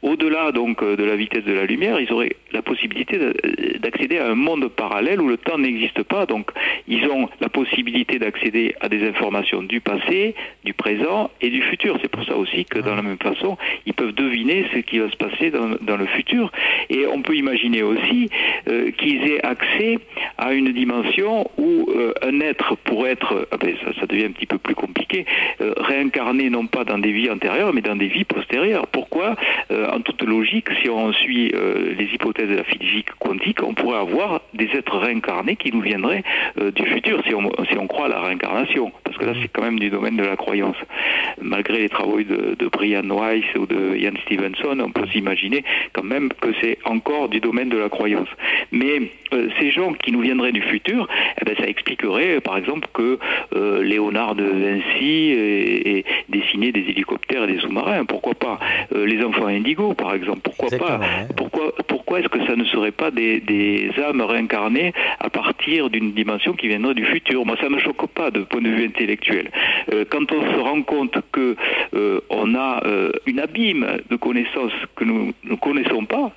au-delà 0.01 0.51
donc 0.51 0.84
de 0.84 1.03
la 1.03 1.15
vitesse 1.15 1.43
de 1.43 1.53
la 1.53 1.65
lumière. 1.65 1.99
Ils 1.99 2.12
auraient 2.13 2.36
la 2.51 2.62
possibilité 2.62 3.19
d'accéder 3.79 4.19
à 4.19 4.27
un 4.29 4.36
monde 4.36 4.67
parallèle 4.67 5.21
où 5.21 5.27
le 5.27 5.38
temps 5.38 5.58
n'existe 5.58 6.03
pas. 6.03 6.25
Donc 6.25 6.51
ils 6.88 7.05
ont 7.10 7.27
la 7.41 7.49
possibilité 7.49 8.19
d'accéder 8.19 8.75
à 8.81 8.89
des 8.89 9.08
informations 9.08 9.63
du 9.63 9.81
passé, 9.81 10.36
du 10.63 10.73
présent 10.73 11.31
et 11.41 11.49
du 11.49 11.62
futur. 11.63 11.97
C'est 12.01 12.12
pour 12.12 12.23
ça 12.25 12.36
aussi 12.36 12.65
que 12.65 12.79
dans 12.79 12.95
la 12.95 13.01
même 13.01 13.17
façon, 13.17 13.58
ils 13.86 13.93
peuvent 13.93 14.13
deviner 14.13 14.65
ce 14.73 14.79
qui 14.79 14.99
va 14.99 15.10
se 15.10 15.17
passer 15.17 15.51
dans, 15.51 15.97
le 15.97 16.05
futur. 16.08 16.51
Et 16.89 17.05
on 17.08 17.21
peut 17.21 17.36
imaginer 17.36 17.81
aussi 17.81 18.29
euh, 18.67 18.91
qu'ils 18.91 19.23
aient 19.29 19.43
accès 19.43 19.97
à 20.38 20.53
une 20.53 20.71
dimension 20.73 21.49
où 21.58 21.89
euh, 21.89 22.13
un 22.21 22.39
être 22.41 22.75
pourrait 22.84 23.12
être, 23.12 23.47
ah 23.51 23.58
ben, 23.58 23.75
ça, 23.99 24.05
devient 24.05 24.25
un 24.25 24.31
petit 24.31 24.45
peu 24.45 24.58
plus 24.58 24.75
compliqué, 24.75 25.25
euh, 25.62 25.73
réincarné 25.77 26.35
non 26.50 26.67
pas 26.67 26.84
dans 26.84 26.98
des 26.98 27.12
vies 27.12 27.30
antérieures, 27.30 27.74
mais 27.74 27.82
dans 27.82 27.95
des 27.95 28.08
vies 28.08 28.24
postérieures. 28.24 28.88
Pourquoi 28.88 29.36
En 29.71 30.00
toute 30.02 30.21
logique, 30.24 30.67
si 30.82 30.89
on 30.89 31.12
suit 31.13 31.52
les 31.98 32.06
hypothèses 32.13 32.50
de 32.50 32.56
la 32.56 32.63
physique 32.63 33.10
quantique, 33.19 33.62
on 33.63 33.74
pourrait 33.74 34.00
avoir 34.00 34.41
des 34.54 34.69
êtres 34.74 34.98
réincarnés 34.98 35.56
qui 35.56 35.71
nous 35.71 35.82
viendraient 35.82 36.24
du 36.58 36.86
futur, 36.86 37.21
si 37.26 37.34
on, 37.34 37.52
si 37.69 37.78
on 37.78 37.88
croit 37.88 38.06
à 38.06 38.10
la 38.10 38.21
réincarnation? 38.21 38.91
Parce 39.04 39.17
que 39.17 39.26
là 39.26 39.34
c'est 39.41 39.48
quand 39.48 39.63
même 39.63 39.80
du 39.80 39.89
domaine 39.89 40.17
de 40.17 40.24
la 40.24 40.36
croyance. 40.36 40.78
Malgré 41.41 41.80
les 41.80 41.89
travaux 41.89 42.21
de, 42.21 42.56
de 42.58 42.67
Brian 42.67 43.10
Weiss 43.10 43.45
ou 43.56 43.65
de 43.65 43.95
Ian 43.98 44.13
Stevenson, 44.26 44.80
on 44.80 44.91
peut 44.91 45.08
s'imaginer 45.12 45.63
quand 45.93 46.04
même 46.04 46.30
que 46.41 46.50
c'est 46.62 46.78
encore 46.86 47.30
du 47.30 47.39
domaine 47.39 47.69
de 47.69 47.78
la 47.78 47.89
croyance. 47.89 48.28
Mais 48.71 49.12
euh, 49.34 49.50
ces 49.60 49.71
gens 49.71 49.93
qui 49.93 50.12
nous 50.12 50.21
viendraient 50.21 50.52
du 50.52 50.62
futur, 50.62 51.08
eh 51.41 51.45
ben, 51.45 51.56
ça 51.58 51.67
expliquerait 51.67 52.39
par 52.41 52.58
exemple 52.58 52.88
que 52.93 53.19
euh, 53.56 53.84
Léonard 53.84 54.36
de 54.36 54.45
Vinci 54.45 55.32
ait, 55.32 56.06
dessiné 56.29 56.71
des 56.71 56.81
hélicoptères 56.81 57.43
et 57.43 57.53
des 57.53 57.59
sous-marins. 57.59 58.05
Pourquoi 58.05 58.33
pas 58.33 58.59
euh, 58.93 59.05
les 59.05 59.23
enfants 59.23 59.47
indigos, 59.47 59.93
par 59.93 60.13
exemple 60.13 60.39
Pourquoi 60.43 60.77
pas 60.77 60.99
Pourquoi, 61.35 61.73
pourquoi 61.88 62.19
est-ce 62.19 62.29
que 62.29 62.45
ça 62.45 62.55
ne 62.55 62.65
serait 62.65 62.91
pas 62.91 63.11
des, 63.11 63.39
des 63.39 63.91
âmes 63.99 64.21
réincarnées 64.21 64.93
à 65.19 65.29
partir 65.29 65.89
d'une 65.89 66.13
dimension 66.13 66.53
qui 66.53 66.67
viendrait 66.67 66.93
du 66.93 67.05
futur? 67.05 67.45
Moi, 67.45 67.57
ça 67.61 67.69
me 67.69 67.79
choque 67.79 68.07
pas 68.07 68.31
de 68.31 68.41
point 68.41 68.61
de 68.61 68.69
vue 68.69 68.85
intellectuel. 68.85 69.49
quand 70.09 70.31
on 70.31 70.41
se 70.53 70.59
rend 70.59 70.81
compte 70.81 71.17
que 71.31 71.55
on 72.29 72.55
a 72.55 72.81
une 73.25 73.39
abîme 73.39 73.85
de 74.09 74.15
connaissances 74.15 74.73
que 74.95 75.03
nous 75.03 75.33
ne 75.43 75.55
connaissons 75.55 76.05
pas, 76.05 76.31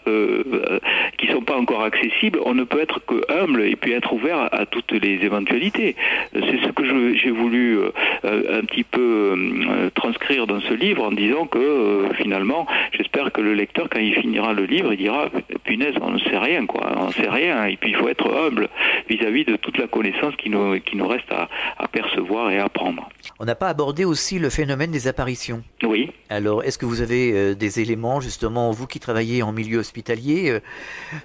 qui 1.19 1.27
sont 1.29 1.43
pas 1.43 1.57
encore 1.57 1.83
accessibles, 1.83 2.41
on 2.45 2.55
ne 2.55 2.65
peut 2.65 2.81
être 2.81 3.01
que 3.05 3.25
humble 3.33 3.63
et 3.63 3.77
puis 3.77 3.93
être 3.93 4.13
ouvert 4.13 4.49
à 4.53 4.67
toutes 4.67 4.93
les 4.93 5.25
éventualités. 5.25 5.97
C'est 6.33 6.61
ce 6.65 6.73
que 6.73 7.15
j'ai 7.17 7.31
voulu 7.31 7.79
euh, 8.25 8.61
un 8.61 8.65
petit 8.65 8.85
peu 8.85 9.01
euh, 9.01 9.78
transcrire 9.95 10.47
dans 10.47 10.61
ce 10.61 10.73
livre 10.73 11.05
en 11.05 11.13
disant 11.13 11.47
que 11.47 11.59
euh, 11.59 12.13
finalement, 12.15 12.67
j'espère 12.93 13.33
que 13.33 13.41
le 13.41 13.55
lecteur, 13.55 13.89
quand 13.91 14.01
il 14.01 14.15
finira 14.15 14.53
le 14.53 14.65
livre, 14.65 14.93
il 14.93 14.99
dira 14.99 15.29
punaise, 15.65 15.95
on 16.01 16.11
ne 16.11 16.19
sait 16.19 16.39
rien, 16.39 16.67
quoi, 16.67 16.93
on 16.97 17.07
ne 17.09 17.13
sait 17.13 17.29
rien. 17.29 17.67
Et 17.67 17.77
puis 17.77 17.91
il 17.91 17.97
faut 17.97 18.09
être 18.09 18.27
humble 18.27 18.69
vis-à-vis 19.09 19.45
de 19.45 19.57
toute 19.57 19.79
la 19.79 19.87
connaissance 19.87 20.35
qui 20.37 20.51
nous, 20.51 20.81
qui 20.81 20.97
nous 20.97 21.07
reste 21.07 21.31
à, 21.31 21.49
à 21.79 21.89
percevoir 21.89 22.51
et 22.51 22.59
à 22.59 22.65
apprendre. 22.65 23.09
On 23.41 23.45
n'a 23.45 23.55
pas 23.55 23.69
abordé 23.69 24.05
aussi 24.05 24.39
le 24.39 24.51
phénomène 24.51 24.91
des 24.91 25.07
apparitions. 25.09 25.63
Oui. 25.83 26.11
Alors, 26.29 26.65
est-ce 26.65 26.79
que 26.79 26.87
vous 26.87 27.03
avez 27.03 27.55
des 27.55 27.81
éléments, 27.81 28.21
justement, 28.21 28.71
vous 28.71 28.87
qui 28.87 29.01
travaillez 29.01 29.43
en 29.43 29.53
milieu 29.53 29.79
hospitalier 29.79 30.59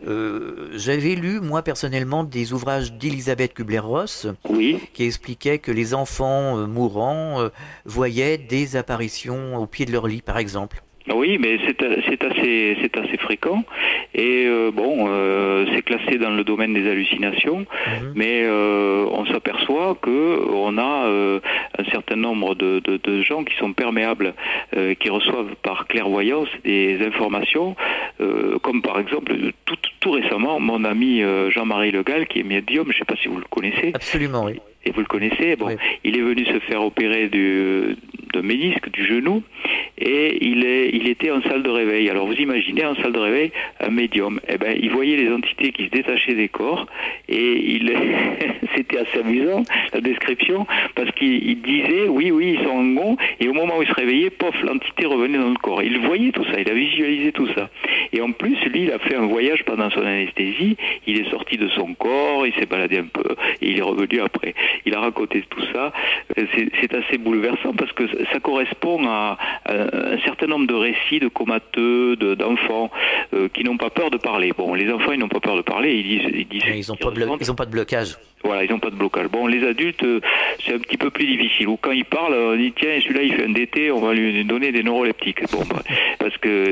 J'avais 0.05 1.15
lu, 1.15 1.39
moi 1.39 1.63
personnellement, 1.63 2.23
des 2.23 2.53
ouvrages 2.53 2.93
d'Elisabeth 2.93 3.53
Kubler-Ross 3.53 4.27
oui. 4.49 4.79
qui 4.93 5.05
expliquaient 5.05 5.59
que 5.59 5.71
les 5.71 5.93
enfants 5.93 6.67
mourants 6.67 7.41
euh, 7.41 7.49
voyaient 7.85 8.37
des 8.47 8.75
apparitions 8.75 9.57
au 9.57 9.67
pied 9.67 9.85
de 9.85 9.91
leur 9.91 10.07
lit, 10.07 10.21
par 10.21 10.37
exemple. 10.37 10.83
Oui, 11.13 11.37
mais 11.37 11.57
c'est 11.67 12.23
assez, 12.23 12.77
assez 12.93 13.17
fréquent. 13.17 13.63
Et 14.13 14.45
euh, 14.45 14.71
bon, 14.71 15.07
euh, 15.09 15.65
c'est 15.73 15.81
classé 15.81 16.17
dans 16.17 16.29
le 16.29 16.43
domaine 16.45 16.73
des 16.73 16.89
hallucinations, 16.89 17.59
mhm. 17.59 18.13
mais 18.15 18.47
on 18.47 19.25
s'aperçoit 19.25 19.97
que 20.01 20.47
on 20.49 20.77
a 20.77 21.39
un 21.77 21.83
certain 21.91 22.15
nombre 22.15 22.55
de, 22.55 23.21
gens 23.21 23.43
qui 23.43 23.55
sont 23.57 23.73
perméables, 23.73 24.33
qui 24.99 25.09
reçoivent 25.09 25.55
par 25.61 25.87
clairvoyance 25.87 26.49
des 26.63 26.99
informations, 27.05 27.75
comme 28.61 28.81
par 28.81 28.99
exemple 28.99 29.35
tout, 29.65 29.77
tout 29.99 30.11
récemment 30.11 30.59
mon 30.59 30.83
ami 30.83 31.21
Jean-Marie 31.49 31.91
Legal, 31.91 32.27
qui 32.27 32.39
est 32.39 32.43
médium, 32.43 32.85
je 32.87 32.93
ne 32.93 32.99
sais 32.99 33.05
pas 33.05 33.15
si 33.15 33.27
vous 33.27 33.37
le 33.37 33.45
connaissez. 33.49 33.91
Absolument, 33.93 34.45
oui 34.45 34.59
et 34.85 34.91
vous 34.91 34.99
le 34.99 35.05
connaissez, 35.05 35.55
bon, 35.55 35.75
il 36.03 36.17
est 36.17 36.21
venu 36.21 36.45
se 36.45 36.59
faire 36.59 36.83
opérer 36.83 37.29
du, 37.29 37.95
de 38.33 38.41
ménisque 38.41 38.89
du 38.91 39.05
genou 39.05 39.43
et 39.97 40.37
il, 40.45 40.65
est, 40.65 40.89
il 40.89 41.07
était 41.07 41.31
en 41.31 41.41
salle 41.43 41.63
de 41.63 41.69
réveil. 41.69 42.09
Alors 42.09 42.25
vous 42.25 42.33
imaginez 42.33 42.85
en 42.85 42.95
salle 42.95 43.13
de 43.13 43.19
réveil 43.19 43.51
un 43.79 43.89
médium. 43.89 44.39
Eh 44.49 44.57
ben, 44.57 44.75
il 44.79 44.89
voyait 44.91 45.15
les 45.15 45.31
entités 45.31 45.71
qui 45.71 45.85
se 45.85 45.89
détachaient 45.89 46.33
des 46.33 46.49
corps 46.49 46.87
et 47.29 47.75
il, 47.75 47.93
c'était 48.75 48.99
assez 48.99 49.19
amusant 49.19 49.63
la 49.93 50.01
description 50.01 50.65
parce 50.95 51.11
qu'il 51.11 51.61
disait 51.61 52.07
oui, 52.09 52.31
oui, 52.31 52.57
ils 52.57 52.65
sont 52.65 52.71
en 52.71 52.85
gond 52.85 53.17
et 53.39 53.47
au 53.47 53.53
moment 53.53 53.77
où 53.77 53.83
il 53.83 53.87
se 53.87 53.93
réveillait, 53.93 54.31
pof, 54.31 54.55
l'entité 54.63 55.05
revenait 55.05 55.37
dans 55.37 55.49
le 55.49 55.55
corps. 55.55 55.83
Il 55.83 55.99
voyait 55.99 56.31
tout 56.31 56.45
ça, 56.45 56.59
il 56.59 56.69
a 56.69 56.73
visualisé 56.73 57.31
tout 57.31 57.47
ça. 57.55 57.69
Et 58.11 58.21
en 58.21 58.31
plus, 58.31 58.57
lui, 58.65 58.83
il 58.83 58.91
a 58.91 58.99
fait 58.99 59.15
un 59.15 59.25
voyage 59.25 59.63
pendant 59.63 59.89
son 59.89 60.01
anesthésie. 60.01 60.77
Il 61.07 61.19
est 61.19 61.29
sorti 61.29 61.57
de 61.57 61.67
son 61.69 61.93
corps, 61.93 62.45
il 62.45 62.53
s'est 62.53 62.65
baladé 62.65 62.97
un 62.97 63.05
peu 63.05 63.35
et 63.61 63.69
il 63.69 63.77
est 63.77 63.81
revenu 63.81 64.19
après 64.21 64.53
il 64.85 64.93
a 64.95 64.99
raconté 64.99 65.43
tout 65.49 65.63
ça. 65.73 65.91
C'est 66.35 66.93
assez 66.93 67.17
bouleversant 67.17 67.73
parce 67.73 67.91
que 67.93 68.07
ça 68.31 68.39
correspond 68.39 69.07
à, 69.07 69.37
un 69.65 70.19
certain 70.25 70.47
nombre 70.47 70.67
de 70.67 70.73
récits 70.73 71.19
de 71.19 71.27
comateux, 71.27 72.15
d'enfants 72.15 72.91
euh, 73.33 73.47
qui 73.49 73.63
n'ont 73.63 73.77
pas 73.77 73.89
peur 73.89 74.09
de 74.09 74.17
parler. 74.17 74.51
Bon, 74.57 74.73
les 74.73 74.91
enfants, 74.91 75.11
ils 75.11 75.19
n'ont 75.19 75.29
pas 75.29 75.39
peur 75.39 75.55
de 75.55 75.61
parler, 75.61 75.93
ils 75.95 76.19
disent... 76.19 76.31
Ils, 76.33 76.47
disent, 76.47 76.63
ils 76.87 76.89
n'ont 76.89 76.95
pas, 76.95 77.11
pas, 77.55 77.65
de 77.65 77.71
blocage. 77.71 78.17
Voilà, 78.43 78.65
ils 78.65 78.69
n'ont 78.69 78.79
pas 78.79 78.89
de 78.89 78.95
blocage. 78.95 79.27
Bon, 79.27 79.47
les 79.47 79.65
adultes, 79.65 80.03
euh, 80.03 80.19
c'est 80.65 80.73
un 80.73 80.79
petit 80.79 80.97
peu 80.97 81.09
plus 81.09 81.25
difficile. 81.25 81.69
Ou 81.69 81.77
quand 81.77 81.91
ils 81.91 82.03
parlent, 82.03 82.33
on 82.33 82.55
dit 82.57 82.73
tiens, 82.75 82.99
celui-là 83.01 83.21
il 83.23 83.33
fait 83.33 83.45
un 83.45 83.51
DT, 83.51 83.91
on 83.91 84.01
va 84.01 84.13
lui 84.13 84.43
donner 84.43 84.73
des 84.73 84.83
neuroleptiques. 84.83 85.49
Bon, 85.51 85.63
bah, 85.69 85.81
parce 86.19 86.37
que 86.37 86.65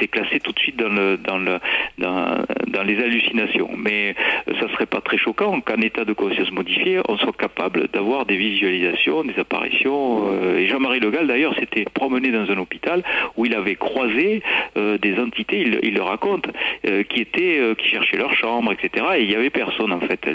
c'est 0.00 0.08
classé 0.08 0.40
tout 0.40 0.52
de 0.52 0.58
suite 0.58 0.76
dans 0.76 0.88
le 0.88 1.16
dans 1.16 1.38
le 1.38 1.58
dans, 1.98 2.44
dans 2.66 2.82
les 2.82 3.00
hallucinations. 3.00 3.70
Mais 3.76 4.16
euh, 4.48 4.54
ça 4.60 4.68
serait 4.72 4.86
pas 4.86 5.00
très 5.00 5.18
choquant 5.18 5.60
qu'en 5.60 5.80
état 5.80 6.04
de 6.04 6.12
conscience 6.12 6.50
modifié, 6.50 7.00
on 7.08 7.16
soit 7.16 7.36
capable 7.36 7.86
d'avoir 7.92 8.26
des 8.26 8.36
visualisations, 8.36 9.22
des 9.22 9.38
apparitions. 9.38 10.32
Euh, 10.32 10.58
et 10.58 10.66
Jean-Marie 10.66 10.98
Le 10.98 11.10
Gall 11.10 11.28
d'ailleurs 11.28 11.54
s'était 11.54 11.84
promené 11.84 12.32
dans 12.32 12.50
un 12.50 12.58
hôpital 12.58 13.04
où 13.36 13.46
il 13.46 13.54
avait 13.54 13.76
croisé 13.76 14.42
des 14.76 15.18
entités, 15.18 15.60
il, 15.60 15.78
il 15.82 15.94
le 15.94 16.02
raconte, 16.02 16.46
qui 16.82 17.20
étaient 17.20 17.60
qui 17.78 17.88
cherchaient 17.88 18.16
leur 18.16 18.34
chambre, 18.34 18.72
etc. 18.72 19.06
Et 19.16 19.22
il 19.22 19.30
y 19.30 19.34
avait 19.34 19.50
personne 19.50 19.92
en 19.92 20.00
fait. 20.00 20.26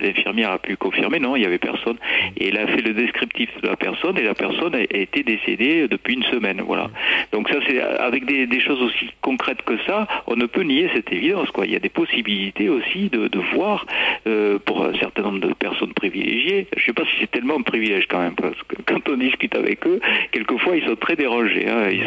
L'infirmière 0.00 0.50
a 0.50 0.58
pu 0.58 0.76
confirmer, 0.76 1.18
non, 1.18 1.36
il 1.36 1.40
n'y 1.40 1.46
avait 1.46 1.58
personne. 1.58 1.96
Et 2.36 2.48
il 2.48 2.58
a 2.58 2.66
fait 2.66 2.82
le 2.82 2.94
descriptif 2.94 3.48
de 3.62 3.68
la 3.68 3.76
personne 3.76 4.18
et 4.18 4.22
la 4.22 4.34
personne 4.34 4.74
a 4.74 4.82
été 4.82 5.22
décédée 5.22 5.88
depuis 5.88 6.14
une 6.14 6.24
semaine. 6.24 6.62
Voilà. 6.66 6.90
Donc 7.32 7.48
ça, 7.48 7.56
c'est 7.66 7.80
avec 7.80 8.24
des, 8.24 8.60
choses 8.60 8.82
aussi 8.82 9.08
concrètes 9.22 9.62
que 9.62 9.78
ça, 9.86 10.06
on 10.26 10.36
ne 10.36 10.46
peut 10.46 10.62
nier 10.62 10.90
cette 10.94 11.10
évidence. 11.12 11.48
Il 11.64 11.70
y 11.70 11.76
a 11.76 11.78
des 11.78 11.88
possibilités 11.88 12.68
aussi 12.68 13.08
de, 13.08 13.38
voir 13.54 13.86
euh, 14.26 14.58
pour 14.58 14.84
un 14.84 14.92
certain 14.98 15.22
nombre 15.22 15.40
de 15.40 15.52
personnes 15.54 15.94
privilégiées. 15.94 16.66
Je 16.76 16.80
ne 16.80 16.86
sais 16.86 16.92
pas 16.92 17.04
si 17.04 17.12
c'est 17.20 17.30
tellement 17.30 17.56
un 17.56 17.62
privilège 17.62 18.06
quand 18.06 18.20
même, 18.20 18.34
parce 18.34 18.62
que 18.68 18.76
quand 18.86 19.08
on 19.08 19.16
discute 19.16 19.54
avec 19.56 19.86
eux, 19.86 20.00
quelquefois 20.32 20.76
ils 20.76 20.84
sont 20.84 20.96
très 20.96 21.16
dérangés. 21.16 21.68
Hein. 21.68 21.88
Ils, 21.90 22.04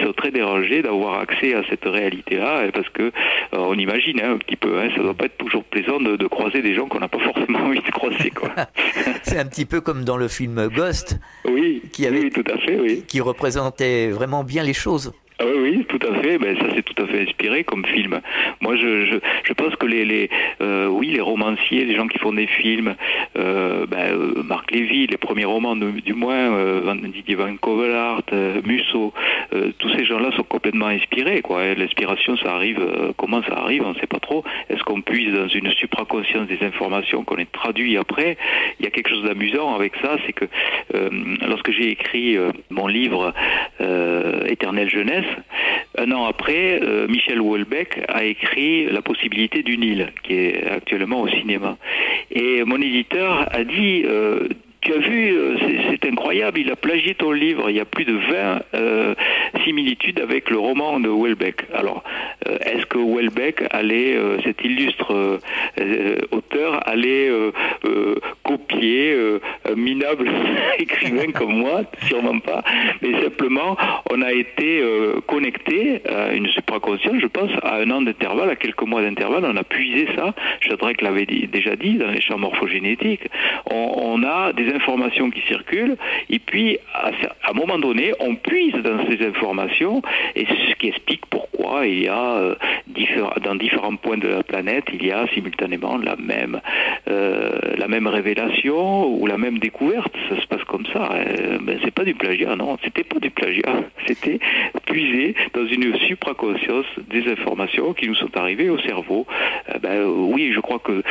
sont, 0.00 0.12
très 0.12 0.30
dérangés 0.30 0.82
d'avoir 0.82 1.20
accès 1.20 1.54
à 1.54 1.62
cette 1.68 1.84
réalité-là, 1.84 2.70
parce 2.72 2.88
que 2.90 3.02
euh, 3.02 3.10
on 3.52 3.74
imagine 3.74 4.20
hein, 4.20 4.32
un 4.34 4.38
petit 4.38 4.56
peu, 4.56 4.78
hein, 4.78 4.88
ça 4.90 4.98
ne 4.98 5.04
doit 5.04 5.14
pas 5.14 5.24
être 5.24 5.38
toujours 5.38 5.64
plaisant 5.64 6.00
de 6.00 6.26
croiser 6.26 6.62
des 6.62 6.74
gens 6.74 6.86
qu'on 6.86 7.00
n'a 7.00 7.08
pas 7.08 7.21
forcément 7.22 7.60
envie 7.60 7.80
de 7.80 7.90
croiser. 7.90 8.30
Quoi. 8.30 8.50
c'est 9.22 9.38
un 9.38 9.46
petit 9.46 9.64
peu 9.64 9.80
comme 9.80 10.04
dans 10.04 10.16
le 10.16 10.28
film 10.28 10.68
Ghost. 10.68 11.18
Oui, 11.44 11.82
qui 11.92 12.06
avait, 12.06 12.30
tout 12.30 12.44
à 12.52 12.58
fait, 12.58 12.78
oui. 12.78 13.04
Qui 13.06 13.20
représentait 13.20 14.10
vraiment 14.10 14.44
bien 14.44 14.62
les 14.62 14.74
choses. 14.74 15.12
Ah 15.42 15.44
oui, 15.44 15.58
oui, 15.60 15.84
tout 15.88 15.98
à 16.06 16.22
fait. 16.22 16.38
Ben, 16.38 16.56
ça 16.56 16.66
c'est 16.72 16.84
tout 16.84 17.02
à 17.02 17.06
fait 17.08 17.22
inspiré 17.22 17.64
comme 17.64 17.84
film. 17.84 18.20
Moi, 18.60 18.76
je, 18.76 19.06
je, 19.06 19.16
je 19.42 19.52
pense 19.54 19.74
que 19.74 19.86
les, 19.86 20.04
les 20.04 20.30
euh, 20.60 20.86
oui, 20.86 21.08
les 21.08 21.20
romanciers, 21.20 21.84
les 21.84 21.96
gens 21.96 22.06
qui 22.06 22.18
font 22.20 22.32
des 22.32 22.46
films, 22.46 22.94
euh, 23.36 23.84
ben, 23.86 24.12
euh, 24.12 24.42
Marc 24.44 24.70
Lévy, 24.70 25.08
les 25.08 25.16
premiers 25.16 25.44
romans 25.44 25.74
du 25.74 26.14
moins, 26.14 26.54
euh, 26.54 26.94
Didier 27.12 27.34
Van 27.34 27.56
Covelart, 27.56 28.22
euh, 28.32 28.60
Musso, 28.64 29.12
tous 29.78 29.88
ces 29.96 30.04
gens-là 30.04 30.30
sont 30.36 30.44
complètement 30.44 30.86
inspirés. 30.86 31.42
Quoi. 31.42 31.74
L'inspiration, 31.74 32.36
ça 32.36 32.54
arrive. 32.54 32.80
comment 33.16 33.42
ça 33.42 33.54
arrive 33.58 33.82
On 33.84 33.94
ne 33.94 33.98
sait 33.98 34.06
pas 34.06 34.20
trop. 34.20 34.44
Est-ce 34.70 34.82
qu'on 34.84 35.00
puise 35.00 35.34
dans 35.34 35.48
une 35.48 35.70
supraconscience 35.72 36.46
des 36.46 36.64
informations 36.64 37.24
qu'on 37.24 37.36
est 37.36 37.50
traduit 37.50 37.96
après? 37.96 38.36
Il 38.78 38.84
y 38.84 38.86
a 38.86 38.90
quelque 38.90 39.10
chose 39.10 39.24
d'amusant 39.24 39.74
avec 39.74 39.92
ça, 40.00 40.16
c'est 40.24 40.32
que 40.32 40.46
lorsque 41.46 41.70
j'ai 41.72 41.90
écrit 41.90 42.38
mon 42.70 42.86
livre 42.86 43.34
Éternelle 44.46 44.88
jeunesse 44.88 45.26
un 45.98 46.10
an 46.12 46.24
après, 46.24 46.80
euh, 46.82 47.06
Michel 47.08 47.40
Houellebecq 47.40 48.00
a 48.08 48.24
écrit 48.24 48.86
La 48.86 49.02
possibilité 49.02 49.62
d'une 49.62 49.82
île, 49.82 50.12
qui 50.22 50.34
est 50.34 50.66
actuellement 50.70 51.20
au 51.20 51.28
cinéma. 51.28 51.76
Et 52.30 52.64
mon 52.64 52.80
éditeur 52.80 53.46
a 53.52 53.64
dit 53.64 54.02
euh, 54.06 54.48
tu 54.82 54.92
as 54.92 54.98
vu, 54.98 55.36
euh, 55.36 55.56
c'est 55.90 56.08
incroyable, 56.08 56.58
il 56.58 56.70
a 56.70 56.76
plagié 56.76 57.14
ton 57.14 57.30
livre, 57.30 57.70
il 57.70 57.76
y 57.76 57.80
a 57.80 57.84
plus 57.84 58.04
de 58.04 58.14
20 58.14 58.62
euh, 58.74 59.14
similitudes 59.64 60.20
avec 60.20 60.50
le 60.50 60.58
roman 60.58 60.98
de 60.98 61.08
Welbeck. 61.08 61.66
Alors, 61.72 62.02
euh, 62.48 62.58
est-ce 62.66 62.86
que 62.86 62.98
Welbeck 62.98 63.62
allait, 63.70 64.18
cet 64.44 64.64
illustre 64.64 65.40
auteur, 66.32 66.86
allait 66.86 67.30
copier 68.42 69.16
un 69.68 69.74
minable 69.74 70.28
écrivain 70.78 71.30
comme 71.32 71.56
moi? 71.58 71.82
Sûrement 72.08 72.40
pas. 72.40 72.64
Mais 73.00 73.20
simplement, 73.22 73.76
on 74.10 74.20
a 74.22 74.32
été 74.32 74.82
connecté 75.26 76.02
à 76.08 76.32
une 76.32 76.48
supraconscience, 76.48 77.20
je 77.20 77.26
pense, 77.26 77.50
à 77.62 77.76
un 77.76 77.90
an 77.90 78.02
d'intervalle, 78.02 78.50
à 78.50 78.56
quelques 78.56 78.82
mois 78.82 79.02
d'intervalle, 79.02 79.44
on 79.44 79.56
a 79.56 79.64
puisé 79.64 80.08
ça, 80.16 80.34
que 80.60 81.04
l'avait 81.04 81.26
déjà 81.26 81.76
dit, 81.76 81.94
dans 81.94 82.10
les 82.10 82.20
champs 82.20 82.38
morphogénétiques. 82.38 83.28
On, 83.70 83.92
on 83.96 84.22
a 84.24 84.52
des 84.52 84.71
informations 84.72 85.30
qui 85.30 85.40
circulent, 85.42 85.96
et 86.30 86.38
puis 86.38 86.78
à, 86.94 87.10
un 87.50 87.52
moment 87.52 87.78
donné, 87.78 88.12
on 88.20 88.34
puise 88.36 88.74
dans 88.74 89.06
ces 89.06 89.24
informations, 89.26 90.02
et 90.34 90.46
ce 90.46 90.74
qui 90.76 90.88
explique 90.88 91.26
pourquoi 91.26 91.51
il 91.84 92.02
y 92.04 92.08
a 92.08 92.54
10 92.86 93.06
dans 93.44 93.54
différents 93.54 93.96
points 93.96 94.18
de 94.18 94.28
la 94.28 94.42
planète, 94.42 94.84
il 94.92 95.04
y 95.04 95.12
a 95.12 95.26
simultanément 95.28 95.96
la 95.96 96.16
même, 96.16 96.60
euh, 97.08 97.58
la 97.76 97.88
même 97.88 98.06
révélation 98.06 99.06
ou 99.06 99.26
la 99.26 99.38
même 99.38 99.58
découverte. 99.58 100.12
Ça 100.28 100.40
se 100.40 100.46
passe 100.46 100.64
comme 100.64 100.86
ça. 100.92 101.10
Euh, 101.12 101.58
ben, 101.62 101.78
c'est 101.84 101.90
pas 101.90 102.04
du 102.04 102.14
plagiat, 102.14 102.56
non. 102.56 102.76
C'était 102.82 103.04
pas 103.04 103.18
du 103.18 103.30
plagiat. 103.30 103.84
C'était 104.06 104.38
puiser 104.86 105.34
dans 105.54 105.66
une 105.66 105.96
supraconscience 105.98 106.86
des 107.08 107.30
informations 107.30 107.92
qui 107.94 108.08
nous 108.08 108.14
sont 108.14 108.36
arrivées 108.36 108.68
au 108.68 108.78
cerveau. 108.80 109.26
Euh, 109.68 109.78
ben, 109.78 110.04
oui, 110.04 110.52
je 110.54 110.60
crois 110.60 110.78
que 110.78 111.02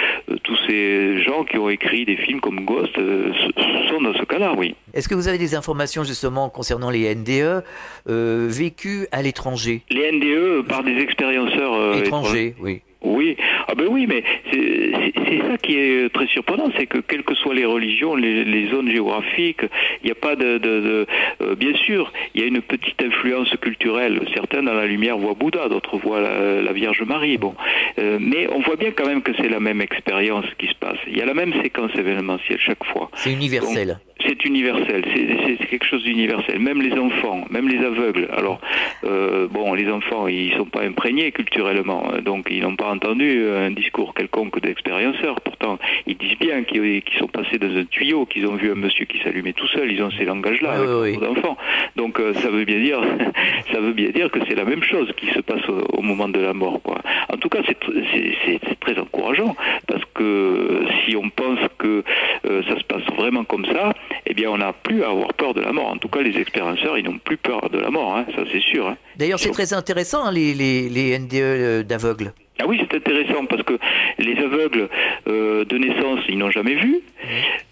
tous 0.44 0.58
ces 0.68 1.22
gens 1.22 1.44
qui 1.44 1.58
ont 1.58 1.70
écrit 1.70 2.06
des 2.06 2.18
films 2.18 2.42
comme 2.42 2.66
Ghost 2.66 2.96
sont 2.96 4.02
dans 4.02 4.14
ce 4.14 4.24
cas-là, 4.24 4.54
oui. 4.58 4.76
Est-ce 4.94 5.08
que 5.08 5.16
vous 5.16 5.28
avez 5.28 5.38
des 5.38 5.56
informations 5.56 6.04
justement 6.04 6.50
concernant 6.50 6.90
les 6.90 7.14
NDE 7.16 7.64
vécus 8.06 9.08
à 9.12 9.22
l'étranger 9.22 9.82
Les 9.90 10.12
NDE 10.12 10.68
par 10.68 10.84
des 10.84 10.98
expérienceurs 10.98 11.98
étrangers, 11.98 12.56
oui. 12.60 12.82
Oui, 13.04 13.36
ah 13.68 13.74
ben 13.74 13.88
oui, 13.90 14.06
mais 14.08 14.24
c'est 14.52 15.40
ça 15.40 15.58
qui 15.58 15.76
est 15.76 16.14
très 16.14 16.28
surprenant, 16.28 16.70
c'est 16.78 16.86
que 16.86 17.00
quelles 17.00 17.24
que 17.24 17.34
soient 17.34 17.56
les 17.56 17.66
religions, 17.66 18.16
les, 18.16 18.70
zones 18.70 18.92
géographiques, 18.92 19.64
il 20.04 20.06
n'y 20.06 20.12
a 20.12 20.16
pas 20.16 20.36
de, 20.36 20.60
de, 20.60 21.08
euh, 21.42 21.56
bien 21.56 21.74
sûr, 21.76 22.14
il 22.36 22.42
y 22.42 22.44
a 22.44 22.48
une 22.48 22.62
petite 22.62 23.02
influence 23.02 23.50
culturelle. 23.60 24.22
Certains 24.36 24.62
dans 24.62 24.74
la 24.74 24.86
lumière 24.86 25.18
voient 25.18 25.34
Bouddha, 25.34 25.68
d'autres 25.68 25.98
voient 25.98 26.22
la, 26.22 26.74
Vierge 26.74 27.02
Marie. 27.02 27.38
Bon, 27.38 27.56
euh, 27.98 28.18
mais 28.22 28.48
on 28.54 28.62
voit 28.62 28.76
bien 28.76 28.92
quand 28.92 29.08
même 29.08 29.24
que 29.24 29.32
c'est 29.36 29.50
la 29.50 29.60
même 29.60 29.82
expérience 29.82 30.46
qui 30.60 30.68
se 30.68 30.76
passe. 30.76 30.98
Il 31.08 31.18
y 31.18 31.22
a 31.22 31.26
la 31.26 31.34
même 31.34 31.54
séquence 31.64 31.92
événementielle 31.96 32.60
chaque 32.60 32.84
fois. 32.86 33.10
C'est 33.16 33.32
universel 33.32 34.00
c'est 34.26 34.46
universel, 34.46 35.04
c'est 35.14 35.68
quelque 35.68 35.86
chose 35.86 36.04
d'universel. 36.04 36.60
Même 36.60 36.82
les 36.82 36.98
enfants, 36.98 37.46
même 37.50 37.68
les 37.68 37.84
aveugles. 37.86 38.28
Alors, 38.36 38.60
euh, 39.04 39.48
bon, 39.48 39.74
les 39.74 39.90
enfants, 39.90 40.28
ils 40.28 40.54
sont 40.54 40.66
pas 40.66 40.82
imprégnés 40.82 41.32
culturellement, 41.32 42.12
hein, 42.12 42.22
donc 42.22 42.48
ils 42.50 42.62
n'ont 42.62 42.76
pas 42.76 42.90
entendu 42.90 43.46
un 43.50 43.72
discours 43.72 44.14
quelconque 44.14 44.60
d'expérienceur. 44.62 45.42
Pourtant, 45.42 45.78
ils 46.08 46.18
disent 46.18 46.38
bien 46.40 46.64
qu'ils 46.64 47.04
sont 47.20 47.28
passés 47.28 47.58
dans 47.58 47.76
un 47.76 47.86
tuyau, 47.86 48.26
qu'ils 48.26 48.48
ont 48.48 48.56
vu 48.56 48.72
un 48.72 48.76
monsieur 48.76 49.06
qui 49.06 49.20
s'allumait 49.20 49.54
tout 49.54 49.68
seul. 49.68 49.92
Ils 49.92 50.02
ont 50.04 50.12
ces 50.12 50.26
langages-là 50.26 50.72
avec 50.72 51.20
les 51.20 51.28
enfants. 51.28 51.58
Donc, 51.96 52.20
euh, 52.20 52.34
ça 52.36 52.50
veut 52.50 52.66
bien 52.66 52.80
dire, 52.80 53.02
ça 53.72 53.80
veut 53.80 53.94
bien 53.94 54.10
dire 54.10 54.30
que 54.32 54.40
c'est 54.48 54.56
la 54.56 54.66
même 54.66 54.84
chose 54.84 55.12
qui 55.18 55.28
se 55.28 55.40
passe 55.40 55.68
au, 55.70 56.02
moment 56.02 56.30
de 56.30 56.40
la 56.40 56.54
mort. 56.54 56.82
Quoi. 56.82 57.00
En 57.32 57.38
tout 57.38 57.50
cas, 57.50 57.60
c'est 57.68 58.80
très 58.80 58.98
encourageant 59.00 59.56
parce 59.88 60.04
que 60.14 60.84
si 61.06 61.16
on 61.16 61.30
pense 61.30 61.60
que 61.78 62.04
euh, 62.46 62.64
ça 62.68 62.78
se 62.78 62.84
passe 62.84 63.04
vraiment 63.18 63.44
comme 63.44 63.66
ça, 63.66 63.94
eh 64.32 64.34
bien, 64.34 64.50
on 64.50 64.58
n'a 64.60 64.72
plus 64.72 65.04
à 65.04 65.10
avoir 65.10 65.34
peur 65.34 65.54
de 65.54 65.60
la 65.60 65.74
mort. 65.74 65.88
En 65.88 65.98
tout 65.98 66.08
cas, 66.08 66.22
les 66.22 66.40
expérienceurs, 66.40 66.98
ils 66.98 67.04
n'ont 67.04 67.18
plus 67.20 67.36
peur 67.36 67.70
de 67.70 67.78
la 67.78 67.90
mort, 67.90 68.16
hein, 68.16 68.26
ça 68.34 68.44
c'est 68.50 68.62
sûr. 68.62 68.88
Hein. 68.88 68.96
D'ailleurs, 69.18 69.40
c'est 69.40 69.52
très 69.52 69.74
intéressant, 69.74 70.24
hein, 70.24 70.32
les, 70.32 70.54
les, 70.54 70.88
les 70.88 71.20
NDE 71.20 71.34
euh, 71.34 71.84
d'aveugles. 71.84 72.32
Ah 72.60 72.66
oui, 72.68 72.80
c'est 72.80 72.96
intéressant 72.96 73.46
parce 73.46 73.64
que 73.64 73.74
les 74.20 74.38
aveugles 74.38 74.88
euh, 75.28 75.66
de 75.66 75.78
naissance, 75.78 76.20
ils 76.30 76.38
n'ont 76.38 76.52
jamais 76.52 76.76
vu. 76.76 77.00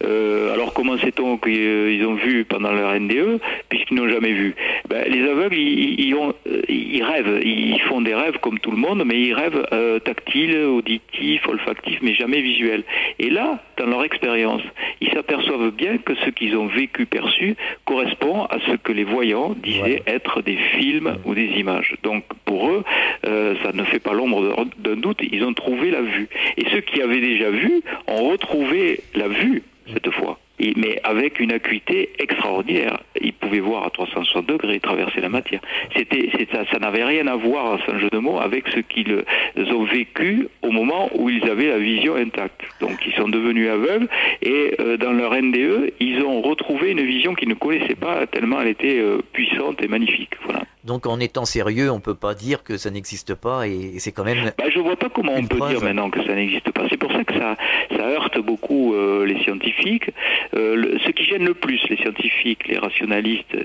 Euh, 0.03 0.53
alors 0.53 0.73
comment 0.73 0.97
sait-on 0.97 1.37
qu'ils 1.37 2.03
ont 2.05 2.15
vu 2.15 2.45
pendant 2.45 2.71
leur 2.71 2.99
NDE 2.99 3.39
puisqu'ils 3.67 3.95
n'ont 3.95 4.09
jamais 4.09 4.31
vu? 4.31 4.55
Ben, 4.87 5.05
Les 5.07 5.29
aveugles, 5.29 5.57
ils, 5.57 6.15
ont, 6.15 6.33
ils, 6.67 7.03
rêvent, 7.03 7.39
ils 7.43 7.79
font 7.81 8.01
des 8.01 8.15
rêves 8.15 8.39
comme 8.41 8.59
tout 8.59 8.71
le 8.71 8.77
monde, 8.77 9.03
mais 9.05 9.19
ils 9.19 9.33
rêvent 9.33 9.63
tactiles, 10.03 10.57
auditifs, 10.57 11.47
olfactifs, 11.47 11.99
mais 12.01 12.15
jamais 12.15 12.41
visuels. 12.41 12.83
Et 13.19 13.29
là, 13.29 13.59
dans 13.77 13.85
leur 13.85 14.03
expérience, 14.03 14.61
ils 15.01 15.11
s'aperçoivent 15.11 15.71
bien 15.71 15.97
que 15.97 16.15
ce 16.15 16.29
qu'ils 16.29 16.55
ont 16.57 16.67
vécu, 16.67 17.05
perçu, 17.05 17.55
correspond 17.85 18.45
à 18.45 18.57
ce 18.67 18.75
que 18.75 18.91
les 18.91 19.03
voyants 19.03 19.55
disaient 19.61 20.03
être 20.07 20.41
des 20.41 20.57
films 20.57 21.17
ou 21.25 21.33
des 21.33 21.47
images. 21.57 21.95
Donc 22.03 22.23
pour 22.45 22.69
eux, 22.69 22.83
euh, 23.25 23.55
ça 23.63 23.71
ne 23.73 23.83
fait 23.83 23.99
pas 23.99 24.13
l'ombre 24.13 24.65
d'un 24.77 24.95
doute, 24.95 25.19
ils 25.31 25.43
ont 25.43 25.53
trouvé 25.53 25.91
la 25.91 26.01
vue. 26.01 26.27
Et 26.57 26.65
ceux 26.71 26.81
qui 26.81 27.01
avaient 27.01 27.21
déjà 27.21 27.49
vu 27.49 27.81
ont 28.07 28.29
retrouvé 28.29 29.01
la 29.15 29.27
vue 29.27 29.63
cette 29.91 30.11
fois 30.11 30.39
mais 30.75 30.99
avec 31.03 31.39
une 31.39 31.51
acuité 31.51 32.09
extraordinaire. 32.19 32.99
Ils 33.21 33.33
pouvaient 33.33 33.59
voir 33.59 33.85
à 33.85 33.89
360 33.89 34.45
degrés, 34.45 34.79
traverser 34.79 35.21
la 35.21 35.29
matière. 35.29 35.61
C'était, 35.95 36.29
ça, 36.51 36.65
ça 36.71 36.79
n'avait 36.79 37.03
rien 37.03 37.27
à 37.27 37.35
voir, 37.35 37.79
sans 37.85 37.97
jeu 37.97 38.09
de 38.09 38.17
mots, 38.17 38.39
avec 38.39 38.67
ce 38.69 38.79
qu'ils 38.79 39.23
ont 39.55 39.83
vécu 39.83 40.47
au 40.61 40.71
moment 40.71 41.09
où 41.15 41.29
ils 41.29 41.49
avaient 41.49 41.67
la 41.67 41.77
vision 41.77 42.15
intacte. 42.15 42.61
Donc 42.81 42.99
ils 43.05 43.13
sont 43.13 43.29
devenus 43.29 43.69
aveugles 43.69 44.07
et 44.41 44.75
euh, 44.79 44.97
dans 44.97 45.13
leur 45.13 45.33
NDE, 45.33 45.93
ils 45.99 46.21
ont 46.23 46.41
retrouvé 46.41 46.91
une 46.91 47.01
vision 47.01 47.33
qu'ils 47.35 47.49
ne 47.49 47.53
connaissaient 47.53 47.95
pas 47.95 48.27
tellement 48.27 48.61
elle 48.61 48.69
était 48.69 48.99
euh, 48.99 49.19
puissante 49.33 49.81
et 49.81 49.87
magnifique. 49.87 50.33
Voilà. 50.43 50.63
Donc 50.85 51.05
en 51.07 51.19
étant 51.19 51.43
sérieux, 51.43 51.91
on 51.91 51.95
ne 51.95 52.01
peut 52.01 52.15
pas 52.15 52.33
dire 52.33 52.63
que 52.63 52.77
ça 52.77 52.89
n'existe 52.89 53.35
pas 53.35 53.67
et 53.67 53.99
c'est 53.99 54.13
quand 54.13 54.23
même. 54.23 54.51
Bah, 54.57 54.69
je 54.69 54.79
vois 54.79 54.95
pas 54.95 55.09
comment 55.09 55.33
on 55.35 55.45
peut 55.45 55.59
dire 55.67 55.81
maintenant 55.83 56.09
que 56.09 56.23
ça 56.25 56.33
n'existe 56.33 56.71
pas. 56.71 56.85
C'est 56.89 56.97
pour 56.97 57.11
ça 57.11 57.23
que 57.25 57.33
ça, 57.33 57.57
ça 57.95 58.03
heurte 58.03 58.39
beaucoup 58.39 58.93
euh, 58.93 59.25
les 59.25 59.43
scientifiques. 59.43 60.09
Euh, 60.55 60.97
ce 61.05 61.11
qui 61.11 61.25
gêne 61.25 61.43
le 61.43 61.53
plus 61.53 61.81
les 61.89 61.97
scientifiques, 61.97 62.67
les 62.67 62.77
rationalistes 62.77 63.55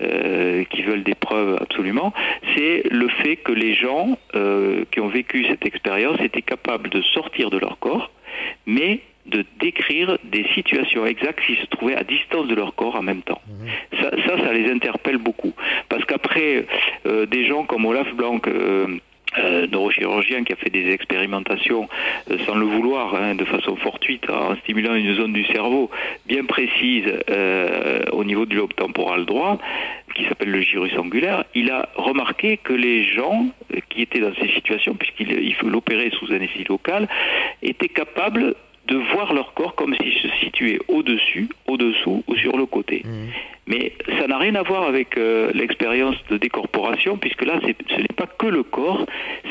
euh, 0.00 0.64
qui 0.70 0.82
veulent 0.82 1.02
des 1.02 1.16
preuves 1.16 1.58
absolument, 1.60 2.12
c'est 2.54 2.84
le 2.90 3.08
fait 3.08 3.36
que 3.36 3.52
les 3.52 3.74
gens 3.74 4.16
qui 4.92 5.00
ont 5.00 5.08
vécu 5.08 5.46
cette 5.48 5.64
expérience 5.64 6.20
étaient 6.20 6.42
capables 6.42 6.90
de 6.90 7.00
sortir 7.02 7.50
de 7.50 7.58
leur 7.58 7.78
corps, 7.78 8.10
mais 8.66 9.00
de 9.26 9.44
décrire 9.60 10.18
des 10.24 10.46
situations 10.54 11.04
exactes 11.06 11.40
qui 11.44 11.56
se 11.56 11.66
trouvaient 11.66 11.96
à 11.96 12.04
distance 12.04 12.46
de 12.46 12.54
leur 12.54 12.74
corps 12.74 12.96
en 12.96 13.02
même 13.02 13.22
temps. 13.22 13.40
Mhm. 13.46 14.00
Ça, 14.00 14.10
ça, 14.26 14.44
ça, 14.44 14.52
les 14.52 14.70
interpelle 14.70 15.18
beaucoup. 15.18 15.52
Parce 15.88 16.04
qu'après, 16.04 16.66
euh, 17.06 17.26
des 17.26 17.46
gens 17.46 17.64
comme 17.64 17.84
Olaf 17.84 18.12
Blanc, 18.14 18.40
euh, 18.46 18.98
euh, 19.38 19.66
neurochirurgien 19.66 20.44
qui 20.44 20.52
a 20.54 20.56
fait 20.56 20.70
des 20.70 20.90
expérimentations 20.92 21.88
euh, 22.30 22.38
sans 22.46 22.54
le 22.54 22.64
vouloir, 22.64 23.14
hein, 23.14 23.34
de 23.34 23.44
façon 23.44 23.76
fortuite, 23.76 24.30
en 24.30 24.56
stimulant 24.56 24.94
une 24.94 25.14
zone 25.14 25.34
du 25.34 25.44
cerveau 25.46 25.90
bien 26.26 26.44
précise 26.44 27.04
euh, 27.28 28.02
au 28.12 28.24
niveau 28.24 28.46
du 28.46 28.56
lobe 28.56 28.72
temporal 28.74 29.26
droit, 29.26 29.58
qui 30.14 30.24
s'appelle 30.24 30.50
le 30.50 30.62
gyrus 30.62 30.96
angulaire, 30.96 31.44
il 31.54 31.70
a 31.70 31.90
remarqué 31.96 32.56
que 32.56 32.72
les 32.72 33.04
gens 33.04 33.48
qui 33.90 34.00
étaient 34.00 34.20
dans 34.20 34.34
ces 34.40 34.48
situations, 34.48 34.94
puisqu'il 34.94 35.54
faut 35.56 35.68
l'opérer 35.68 36.10
sous 36.18 36.32
anesthésie 36.32 36.64
locale, 36.64 37.06
étaient 37.62 37.88
capables 37.88 38.54
de 38.86 38.96
voir 39.12 39.32
leur 39.32 39.54
corps 39.54 39.74
comme 39.74 39.94
s'il 39.96 40.14
se 40.14 40.28
situait 40.40 40.78
au-dessus, 40.88 41.48
au-dessous 41.66 42.22
ou 42.26 42.36
sur 42.36 42.56
le 42.56 42.66
côté. 42.66 43.02
Mmh. 43.04 43.55
Mais 43.66 43.92
ça 44.20 44.28
n'a 44.28 44.38
rien 44.38 44.54
à 44.54 44.62
voir 44.62 44.84
avec 44.84 45.18
euh, 45.18 45.50
l'expérience 45.52 46.14
de 46.30 46.36
décorporation, 46.36 47.16
puisque 47.16 47.44
là, 47.44 47.58
ce 47.60 48.00
n'est 48.00 48.06
pas 48.16 48.26
que 48.26 48.46
le 48.46 48.62
corps, 48.62 49.06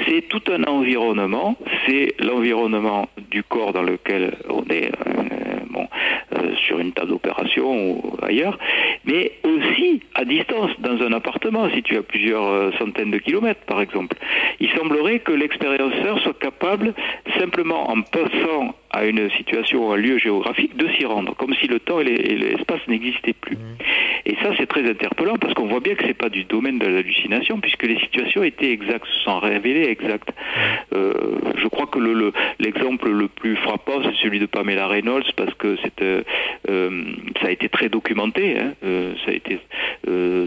c'est 0.08 0.22
tout 0.30 0.42
un 0.50 0.64
environnement, 0.64 1.58
c'est 1.86 2.16
l'environnement 2.20 3.10
du 3.30 3.44
corps 3.44 3.74
dans 3.74 3.84
lequel 3.84 4.38
on 4.50 4.64
est, 4.70 4.88
euh, 4.88 5.60
bon, 5.70 5.88
euh, 6.38 6.56
sur 6.56 6.80
une 6.80 6.94
table 6.94 7.10
d'opération 7.10 7.92
ou 7.92 8.16
ailleurs, 8.22 8.58
mais 9.04 9.34
aussi 9.44 10.02
à 10.14 10.24
distance, 10.24 10.72
dans 10.80 11.02
un 11.02 11.12
appartement, 11.12 11.70
si 11.72 11.84
tu 11.84 11.98
as 11.98 12.02
plusieurs 12.02 12.74
centaines 12.78 13.12
de 13.12 13.18
kilomètres, 13.18 13.66
par 13.68 13.82
exemple. 13.82 14.16
Il 14.62 14.70
semblerait 14.72 15.20
que 15.20 15.34
l'expérienceur 15.34 16.20
soit 16.22 16.40
capable, 16.40 16.94
simplement 17.38 17.90
en 17.92 18.02
passant 18.02 18.76
à 18.92 19.06
une 19.06 19.30
situation, 19.32 19.92
un 19.92 19.98
lieu 19.98 20.18
géographique, 20.18 20.78
de 20.78 20.88
s'y 20.94 21.06
rendre, 21.06 21.36
comme 21.36 21.54
si 21.56 21.68
le 21.68 21.80
temps 21.80 22.00
et 22.00 22.06
l'espace 22.06 22.80
n'existaient 22.88 23.34
plus. 23.34 23.58
Mmh. 23.58 23.84
Et 24.28 24.36
ça, 24.42 24.52
c'est 24.58 24.66
très 24.66 24.90
interpellant 24.90 25.38
parce 25.38 25.54
qu'on 25.54 25.68
voit 25.68 25.80
bien 25.80 25.94
que 25.94 26.04
c'est 26.06 26.16
pas 26.16 26.30
du 26.30 26.46
domaine 26.46 26.80
de 26.80 26.88
l'hallucination 26.88 27.60
puisque 27.60 27.84
les 27.84 28.00
situations 28.00 28.42
étaient 28.44 28.72
exactes, 28.72 29.06
se 29.08 29.20
sont 29.20 29.40
révélées 29.40 29.88
exactes. 29.90 30.30
Euh, 30.94 31.14
je 31.58 31.68
crois 31.68 31.86
que 31.86 32.00
l'exemple 32.60 33.10
le, 33.10 33.28
plus 33.28 33.56
frappant, 33.58 34.02
c'est 34.04 34.16
celui 34.24 34.40
de 34.40 34.48
Pamela 34.48 34.88
Reynolds 34.88 35.32
parce 35.36 35.54
que 35.54 35.78
euh, 36.02 36.24
euh, 36.70 37.04
ça 37.40 37.48
a 37.48 37.52
été 37.52 37.70
très 37.70 37.90
documenté. 37.90 38.58
Hein. 38.58 38.74
ça 39.26 39.32
a 39.32 39.34
été 39.34 39.60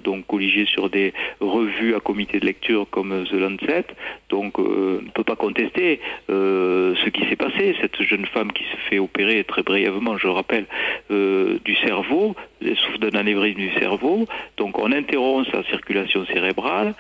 donc 0.04 0.26
colligé 0.26 0.66
sur 0.66 0.90
des 0.90 1.12
revues 1.40 1.94
à 1.94 2.00
comité 2.00 2.40
de 2.40 2.46
lecture 2.46 2.86
comme 2.90 3.24
The 3.30 3.34
Lancet. 3.34 3.84
Donc, 4.28 4.58
on 4.58 4.62
ne 5.02 5.10
peut 5.14 5.24
pas 5.24 5.36
contester 5.36 6.00
ce 6.28 7.08
qui 7.10 7.26
s'est 7.28 7.36
passé. 7.36 7.74
Cette 7.80 8.00
jeune 8.02 8.26
femme 8.26 8.52
qui 8.52 8.64
se 8.64 8.76
fait 8.88 8.98
opérer 8.98 9.44
très 9.44 9.62
brièvement, 9.62 10.18
je 10.18 10.28
rappelle, 10.28 10.66
du 11.10 11.76
cerveau, 11.76 12.34
souffre 12.74 12.98
d'un 12.98 13.18
anévrisme 13.18 13.58
du 13.58 13.70
cerveau. 13.78 14.26
Donc 14.56 14.78
on 14.78 14.92
interrompt 14.92 15.50
sa 15.50 15.62
circulation 15.64 16.24
cérébrale 16.26 16.94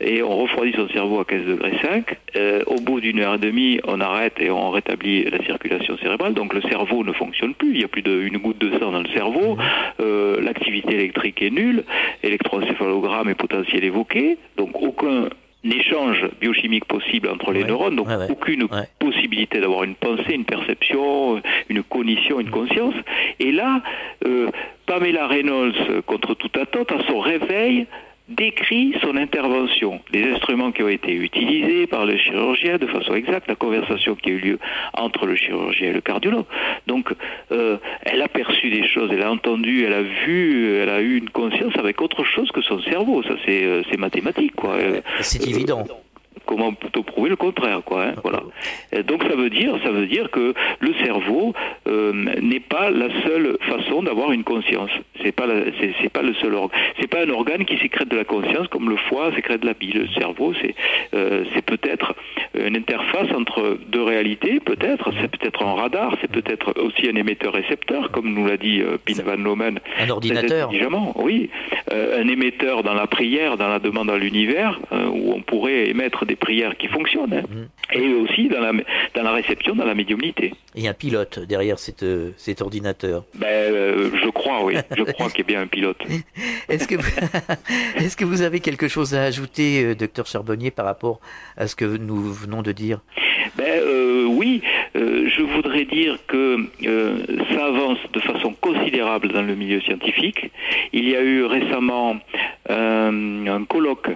et 0.00 0.22
on 0.22 0.36
refroidit 0.36 0.72
son 0.72 0.88
cerveau 0.88 1.20
à 1.20 1.24
15 1.24 1.44
degrés 1.44 1.78
5. 1.82 2.16
Euh, 2.36 2.62
au 2.66 2.80
bout 2.80 3.00
d'une 3.00 3.20
heure 3.20 3.34
et 3.34 3.38
demie, 3.38 3.80
on 3.84 4.00
arrête 4.00 4.34
et 4.40 4.50
on 4.50 4.70
rétablit 4.70 5.24
la 5.24 5.42
circulation 5.44 5.96
cérébrale. 5.98 6.34
Donc 6.34 6.54
le 6.54 6.62
cerveau 6.62 7.04
ne 7.04 7.12
fonctionne 7.12 7.54
plus. 7.54 7.72
Il 7.72 7.78
n'y 7.78 7.84
a 7.84 7.88
plus 7.88 8.02
d'une 8.02 8.38
goutte 8.38 8.58
de 8.58 8.70
sang 8.78 8.92
dans 8.92 9.02
le 9.02 9.10
cerveau. 9.10 9.56
Euh, 10.00 10.40
l'activité 10.40 10.94
électrique 10.94 11.42
est 11.42 11.50
nulle. 11.50 11.84
Électroencéphalogramme 12.22 13.28
est 13.28 13.34
potentiel 13.34 13.84
évoqué. 13.84 14.38
Donc 14.56 14.80
aucun 14.80 15.28
échange 15.64 16.28
biochimique 16.40 16.84
possible 16.86 17.28
entre 17.28 17.52
les 17.52 17.64
neurones, 17.64 17.96
donc 17.96 18.08
aucune 18.28 18.66
possibilité 18.98 19.60
d'avoir 19.60 19.84
une 19.84 19.94
pensée, 19.94 20.34
une 20.34 20.44
perception, 20.44 21.40
une 21.68 21.82
cognition, 21.82 22.40
une 22.40 22.50
conscience. 22.50 22.94
Et 23.38 23.52
là, 23.52 23.80
euh, 24.26 24.48
Pamela 24.86 25.26
Reynolds, 25.28 26.02
contre 26.06 26.34
toute 26.34 26.56
attente, 26.56 26.90
à 26.90 26.98
son 27.06 27.20
réveil, 27.20 27.86
décrit 28.34 28.94
son 29.00 29.16
intervention, 29.16 30.00
les 30.12 30.24
instruments 30.32 30.72
qui 30.72 30.82
ont 30.82 30.88
été 30.88 31.12
utilisés 31.12 31.86
par 31.86 32.06
le 32.06 32.16
chirurgien 32.16 32.78
de 32.78 32.86
façon 32.86 33.14
exacte, 33.14 33.48
la 33.48 33.54
conversation 33.54 34.14
qui 34.14 34.30
a 34.30 34.32
eu 34.32 34.38
lieu 34.38 34.58
entre 34.94 35.26
le 35.26 35.36
chirurgien 35.36 35.88
et 35.88 35.92
le 35.92 36.00
cardiologue. 36.00 36.46
Donc, 36.86 37.12
euh, 37.50 37.76
elle 38.02 38.22
a 38.22 38.28
perçu 38.28 38.70
des 38.70 38.86
choses, 38.86 39.10
elle 39.12 39.22
a 39.22 39.30
entendu, 39.30 39.84
elle 39.84 39.94
a 39.94 40.02
vu, 40.02 40.76
elle 40.76 40.90
a 40.90 41.00
eu 41.00 41.16
une 41.16 41.30
conscience 41.30 41.76
avec 41.78 42.00
autre 42.00 42.24
chose 42.24 42.50
que 42.50 42.62
son 42.62 42.80
cerveau. 42.82 43.22
Ça, 43.22 43.34
c'est 43.46 43.64
euh, 43.64 43.82
mathématique, 43.98 44.54
quoi. 44.56 44.76
C'est 45.20 45.46
évident 45.46 45.86
comment 46.52 46.74
plutôt 46.74 47.02
prouver 47.02 47.30
le 47.30 47.36
contraire 47.36 47.80
quoi 47.82 48.04
hein, 48.04 48.14
voilà. 48.22 48.42
Donc 49.04 49.22
ça 49.22 49.34
veut 49.34 49.48
dire 49.48 49.78
ça 49.82 49.90
veut 49.90 50.06
dire 50.06 50.30
que 50.30 50.52
le 50.80 50.94
cerveau 51.02 51.54
euh, 51.88 52.12
n'est 52.40 52.60
pas 52.60 52.90
la 52.90 53.08
seule 53.24 53.56
façon 53.62 54.02
d'avoir 54.02 54.32
une 54.32 54.44
conscience. 54.44 54.90
C'est 55.22 55.32
pas 55.32 55.46
c'est 55.80 56.12
pas 56.12 56.22
le 56.22 56.34
seul 56.34 56.54
organe 56.54 56.78
c'est 57.00 57.06
pas 57.06 57.22
un 57.24 57.30
organe 57.30 57.64
qui 57.64 57.78
sécrète 57.78 58.08
de 58.08 58.16
la 58.16 58.24
conscience 58.24 58.68
comme 58.68 58.90
le 58.90 58.96
foie 58.96 59.34
sécrète 59.34 59.62
de 59.62 59.66
la 59.66 59.74
bile. 59.74 60.00
Le 60.02 60.20
cerveau 60.20 60.52
c'est 60.60 60.74
euh, 61.14 61.44
c'est 61.54 61.64
peut-être 61.64 62.14
une 62.54 62.76
interface 62.76 63.32
entre 63.34 63.78
deux 63.88 64.02
réalités 64.02 64.60
peut-être. 64.60 65.10
C'est 65.20 65.30
peut-être 65.30 65.62
un 65.62 65.74
radar 65.74 66.16
c'est 66.20 66.30
peut-être 66.30 66.74
aussi 66.78 67.08
un 67.08 67.16
émetteur 67.16 67.54
récepteur 67.54 68.10
comme 68.10 68.34
nous 68.34 68.46
l'a 68.46 68.58
dit 68.58 68.82
euh, 68.82 68.98
Pin 69.04 69.22
Van 69.24 69.36
Lomen 69.42 69.80
un 69.98 70.10
ordinateur. 70.10 70.70
Oui. 71.16 71.48
Un 71.90 72.28
émetteur 72.28 72.82
dans 72.82 72.94
la 72.94 73.06
prière 73.06 73.56
dans 73.56 73.68
la 73.68 73.78
demande 73.78 74.10
à 74.10 74.18
l'univers 74.18 74.80
où 74.92 75.32
on 75.32 75.40
pourrait 75.40 75.88
émettre 75.88 76.26
des 76.26 76.36
prières 76.42 76.76
qui 76.76 76.88
fonctionnent, 76.88 77.32
hein. 77.32 77.42
mm. 77.48 77.96
et 77.98 78.14
aussi 78.14 78.48
dans 78.48 78.60
la, 78.60 78.72
dans 79.14 79.22
la 79.22 79.32
réception, 79.32 79.74
dans 79.74 79.84
la 79.84 79.94
médiumnité. 79.94 80.52
A 80.76 80.88
un 80.88 80.92
pilote 80.92 81.38
derrière 81.38 81.78
cet, 81.78 82.02
euh, 82.02 82.32
cet 82.36 82.60
ordinateur. 82.60 83.24
Ben, 83.34 83.46
euh, 83.46 84.10
je 84.22 84.28
crois, 84.30 84.64
oui. 84.64 84.74
Je 84.96 85.02
crois 85.04 85.30
qu'il 85.30 85.38
y 85.38 85.42
a 85.42 85.46
bien 85.46 85.60
un 85.62 85.66
pilote. 85.66 86.02
Est-ce 86.68 86.88
que, 86.88 86.96
vous, 86.96 87.10
est-ce 87.96 88.16
que 88.16 88.24
vous 88.24 88.42
avez 88.42 88.60
quelque 88.60 88.88
chose 88.88 89.14
à 89.14 89.22
ajouter, 89.22 89.84
euh, 89.84 89.94
docteur 89.94 90.26
Charbonnier, 90.26 90.70
par 90.70 90.86
rapport 90.86 91.20
à 91.56 91.66
ce 91.66 91.76
que 91.76 91.84
nous 91.84 92.32
venons 92.32 92.62
de 92.62 92.72
dire? 92.72 93.00
Ben, 93.56 93.82
Oui, 94.28 94.62
je 94.94 95.42
voudrais 95.42 95.84
dire 95.84 96.18
que 96.26 96.56
ça 97.54 97.66
avance 97.66 97.98
de 98.12 98.20
façon 98.20 98.54
considérable 98.60 99.28
dans 99.28 99.42
le 99.42 99.54
milieu 99.54 99.80
scientifique. 99.80 100.50
Il 100.92 101.08
y 101.08 101.16
a 101.16 101.22
eu 101.22 101.44
récemment 101.44 102.16
un 102.68 103.64
colloque 103.64 104.08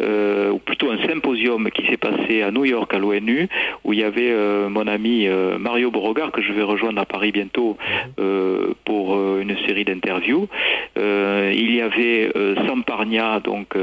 euh, 0.00 0.50
ou 0.50 0.58
plutôt 0.58 0.92
un 0.92 1.08
symposium 1.08 1.70
qui 1.72 1.84
s'est 1.86 1.96
passé 1.96 2.42
à 2.42 2.52
New 2.52 2.64
York 2.64 2.94
à 2.94 2.98
l'ONU, 2.98 3.48
où 3.82 3.92
il 3.92 3.98
y 3.98 4.04
avait 4.04 4.30
euh, 4.30 4.68
mon 4.68 4.86
ami 4.86 5.26
euh, 5.26 5.58
Mario 5.58 5.90
Beauregard, 5.90 6.30
que 6.30 6.40
je 6.40 6.52
vais 6.52 6.62
rejoindre 6.62 7.00
à 7.00 7.04
Paris 7.04 7.32
bientôt 7.32 7.76
mhm. 8.16 8.74
pour 8.84 9.18
une 9.38 9.56
série 9.66 9.84
d'interviews. 9.84 10.48
il 10.96 11.74
y 11.74 11.80
avait 11.80 12.30
Samparnia, 12.66 13.40
donc 13.40 13.76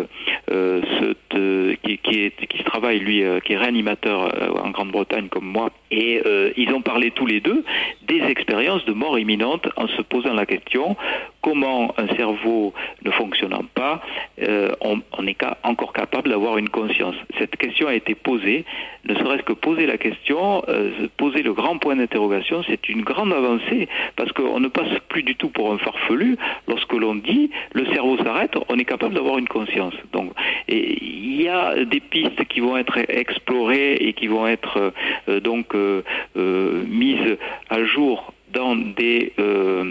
qui, 0.50 1.98
qui, 1.98 2.24
est, 2.24 2.48
qui 2.48 2.64
travaille 2.64 3.00
lui, 3.00 3.24
qui 3.44 3.54
est 3.54 3.58
réanimateur 3.58 4.64
en 4.64 4.70
Grande-Bretagne 4.70 5.28
comme 5.30 5.46
moi, 5.46 5.70
et 5.96 6.22
ils 6.58 6.74
ont 6.74 6.82
parlé 6.82 7.12
tous 7.12 7.26
les 7.26 7.40
deux 7.40 7.64
des 8.08 8.22
expériences 8.24 8.86
de 8.86 8.94
mort 8.94 9.18
imminente 9.18 9.68
en 9.78 9.88
se 9.88 10.02
posant 10.02 10.34
la 10.34 10.46
question 10.46 10.96
comment 11.42 11.94
un 11.98 12.08
cerveau 12.16 12.74
ne 13.04 13.12
fonctionnant 13.12 13.64
pas, 13.74 14.02
on, 14.82 15.02
on 15.18 15.28
est 15.28 15.38
encore 15.64 15.94
capable 15.94 16.30
d'avoir 16.30 16.58
une 16.58 16.70
conscience. 16.70 17.16
Cette 17.38 17.56
question 17.56 17.88
a 17.88 17.94
été 17.94 18.16
posée, 18.16 18.66
ne 19.08 19.14
serait-ce 19.16 19.44
que 19.44 19.54
poser 19.54 19.86
la 19.86 19.98
question, 19.98 20.64
euh, 20.68 21.08
poser 21.18 21.44
le 21.44 21.54
grand 21.54 21.78
point 21.78 21.96
d'interrogation, 21.96 22.64
c'est 22.68 22.90
une 22.90 23.02
grande 23.02 23.34
avancée 23.34 23.88
parce 24.16 24.32
qu'on 24.32 24.60
ne 24.60 24.68
passe 24.68 24.88
plus 25.10 25.24
du 25.24 25.36
tout 25.36 25.50
pour 25.50 25.72
un 25.72 25.78
farfelu 25.78 26.38
lorsque 26.68 26.94
l'on 26.94 27.16
dit 27.16 27.52
le 27.74 27.86
cerveau 27.94 28.18
s'arrête, 28.18 28.54
on 28.70 28.78
est 28.78 28.86
capable 28.86 29.14
d'avoir 29.14 29.38
une 29.38 29.48
conscience. 29.48 29.94
Donc, 30.12 30.32
il 30.68 31.42
y 31.42 31.48
a 31.48 31.84
des 31.86 32.00
pistes 32.00 32.46
qui 32.46 32.60
vont 32.60 32.78
être 32.78 32.98
explorées 33.10 33.94
et 33.94 34.14
qui 34.14 34.28
vont 34.28 34.48
être 34.48 34.94
euh, 35.30 35.40
donc 35.40 35.76
euh, 36.38 36.84
mises 36.88 37.38
à 37.70 37.84
jour 37.84 38.34
dans 38.56 38.76
des 38.76 39.34
euh, 39.38 39.84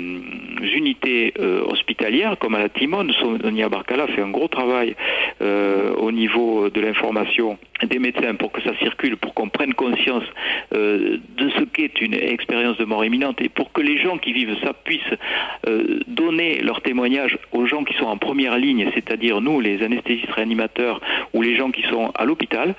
unités 0.74 1.34
euh, 1.38 1.62
hospitalières 1.66 2.36
comme 2.38 2.54
à 2.54 2.58
la 2.58 2.70
Timone, 2.70 3.12
Sonia 3.12 3.68
Barcala 3.68 4.06
fait 4.08 4.22
un 4.22 4.30
gros 4.30 4.48
travail 4.48 4.96
euh, 5.42 5.94
au 5.96 6.10
niveau 6.10 6.70
de 6.70 6.80
l'information 6.80 7.58
des 7.82 7.98
médecins 7.98 8.34
pour 8.34 8.50
que 8.52 8.62
ça 8.62 8.74
circule, 8.78 9.18
pour 9.18 9.34
qu'on 9.34 9.50
prenne 9.50 9.74
conscience 9.74 10.22
de 10.72 11.50
ce 11.58 11.64
qu'est 11.64 12.00
une 12.00 12.14
expérience 12.14 12.78
de 12.78 12.84
mort 12.84 13.04
imminente 13.04 13.40
et 13.42 13.50
pour 13.50 13.72
que 13.72 13.82
les 13.82 13.98
gens 13.98 14.16
qui 14.16 14.32
vivent 14.32 14.56
ça 14.62 14.72
puissent 14.72 15.02
donner 16.06 16.60
leur 16.60 16.80
témoignage 16.80 17.36
aux 17.52 17.66
gens 17.66 17.84
qui 17.84 17.94
sont 17.94 18.06
en 18.06 18.16
première 18.16 18.56
ligne, 18.56 18.88
c'est-à-dire 18.94 19.40
nous, 19.40 19.60
les 19.60 19.82
anesthésistes 19.82 20.30
réanimateurs 20.30 21.00
ou 21.34 21.42
les 21.42 21.56
gens 21.56 21.70
qui 21.72 21.82
sont 21.82 22.12
à 22.14 22.24
l'hôpital, 22.24 22.74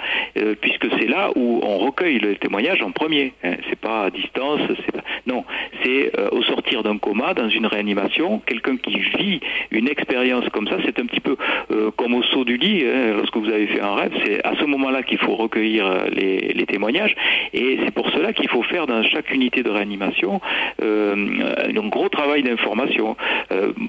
puisque 0.61 0.87
c'est 0.97 1.07
là 1.07 1.29
où 1.35 1.59
on 1.61 1.77
recueille 1.77 2.19
le 2.19 2.35
témoignage 2.37 2.81
en 2.81 2.91
premier. 2.91 3.33
Hein. 3.43 3.55
C'est 3.69 3.79
pas 3.79 4.05
à 4.05 4.09
distance, 4.09 4.61
c'est 4.85 4.91
pas... 4.91 5.03
non, 5.27 5.43
c'est 5.83 6.11
euh, 6.19 6.29
au 6.31 6.41
sortir 6.43 6.83
d'un 6.83 6.97
coma, 6.97 7.33
dans 7.33 7.49
une 7.49 7.65
réanimation, 7.65 8.41
quelqu'un 8.45 8.77
qui 8.77 8.97
vit 8.99 9.39
une 9.71 9.87
expérience 9.87 10.45
comme 10.49 10.67
ça, 10.67 10.77
c'est 10.85 10.99
un 10.99 11.05
petit 11.05 11.19
peu 11.19 11.35
euh, 11.71 11.91
comme 11.91 12.13
au 12.13 12.23
saut 12.23 12.45
du 12.45 12.57
lit, 12.57 12.83
hein, 12.85 13.13
lorsque 13.17 13.35
vous 13.37 13.49
avez 13.49 13.67
fait 13.67 13.81
un 13.81 13.95
rêve, 13.95 14.11
c'est 14.23 14.45
à 14.45 14.55
ce 14.55 14.65
moment-là 14.65 15.03
qu'il 15.03 15.17
faut 15.17 15.35
recueillir 15.35 15.85
euh, 15.85 16.07
les, 16.11 16.65
témoignages, 16.65 17.15
et 17.53 17.77
c'est 17.85 17.91
pour 17.91 18.09
cela 18.09 18.33
qu'il 18.33 18.49
faut 18.49 18.63
faire 18.63 18.87
dans 18.87 19.03
chaque 19.03 19.31
unité 19.31 19.61
de 19.61 19.69
réanimation 19.69 20.41
un 20.81 21.87
gros 21.89 22.09
travail 22.09 22.41
d'information. 22.41 23.15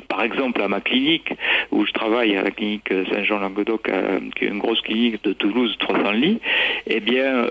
par 0.09 0.23
exemple, 0.23 0.61
à 0.61 0.69
ma 0.69 0.81
clinique, 0.81 1.33
où 1.71 1.87
je 1.87 1.93
travaille 1.93 2.37
à 2.37 2.43
la 2.43 2.51
clinique 2.51 2.93
Saint-Jean-Languedoc, 3.11 3.91
qui 4.37 4.45
est 4.45 4.49
une 4.49 4.59
grosse 4.59 4.83
clinique 4.83 5.25
de 5.25 5.33
Toulouse, 5.33 5.75
300 5.79 6.11
lits, 6.13 6.39
eh 6.87 7.01
bien, 7.01 7.47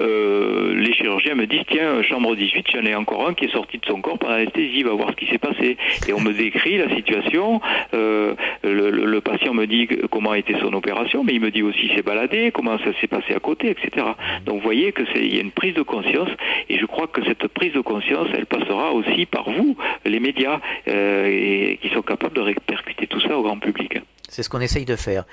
les 0.76 0.94
chirurgiens 0.94 1.34
me 1.34 1.48
disent, 1.48 1.66
tiens, 1.68 2.04
chambre 2.04 2.36
18, 2.36 2.68
j'en 2.72 2.86
ai 2.86 2.94
encore 2.94 3.28
un 3.28 3.34
qui 3.34 3.46
est 3.46 3.52
sorti 3.52 3.80
de 3.80 3.86
son 3.88 4.00
corps 4.02 4.20
par 4.26 4.34
anesthésie, 4.36 4.84
va 4.84 4.94
voir 4.94 5.12
ce 5.12 5.16
qui 5.16 5.28
s'est 5.28 5.38
passé. 5.38 5.78
Et 6.08 6.14
on 6.14 6.20
me 6.20 6.34
décrit 6.34 6.78
la 6.78 6.94
situation. 6.96 7.62
Euh, 7.94 8.34
le, 8.64 9.22
patient 9.22 9.54
me 9.54 9.66
dit 9.66 9.88
comment 10.12 10.32
a 10.32 10.38
été 10.38 10.54
son 10.60 10.74
opération, 10.74 11.24
mais 11.24 11.34
il 11.34 11.42
me 11.42 11.52
dit 11.52 11.64
aussi 11.64 11.90
s'est 11.96 12.02
baladé, 12.02 12.52
comment 12.52 12.78
ça 12.80 12.92
s'est 13.00 13.08
passé 13.08 13.34
à 13.34 13.40
côté, 13.40 13.70
etc. 13.70 14.06
Donc 14.46 14.58
vous 14.58 14.62
voyez 14.62 14.92
que 14.92 15.04
c'est 15.14 15.20
il 15.20 15.34
y 15.34 15.38
a 15.38 15.42
une 15.42 15.52
prise 15.52 15.74
de 15.74 15.82
conscience, 15.82 16.30
et 16.70 16.78
je 16.78 16.86
crois 16.86 17.08
que 17.08 17.24
cette 17.24 17.48
prise 17.48 17.74
de 17.74 17.82
conscience, 17.82 18.28
elle 18.34 18.46
passera 18.46 18.92
aussi 18.92 19.26
par 19.26 19.50
vous, 19.50 19.78
les 20.06 20.20
médias, 20.20 20.60
euh, 20.88 21.28
et, 21.28 21.80
qui 21.82 21.90
sont 21.90 22.02
capables 22.02 22.36
de 22.36 22.42
répercuter 22.42 23.08
tout 23.08 23.22
ça 23.22 23.38
au 23.38 23.44
grand 23.44 23.58
public. 23.58 24.00
C'est 24.30 24.44
ce 24.44 24.50
qu'on 24.50 24.62
essaye 24.62 24.86
de 24.86 24.96
faire. 24.96 25.24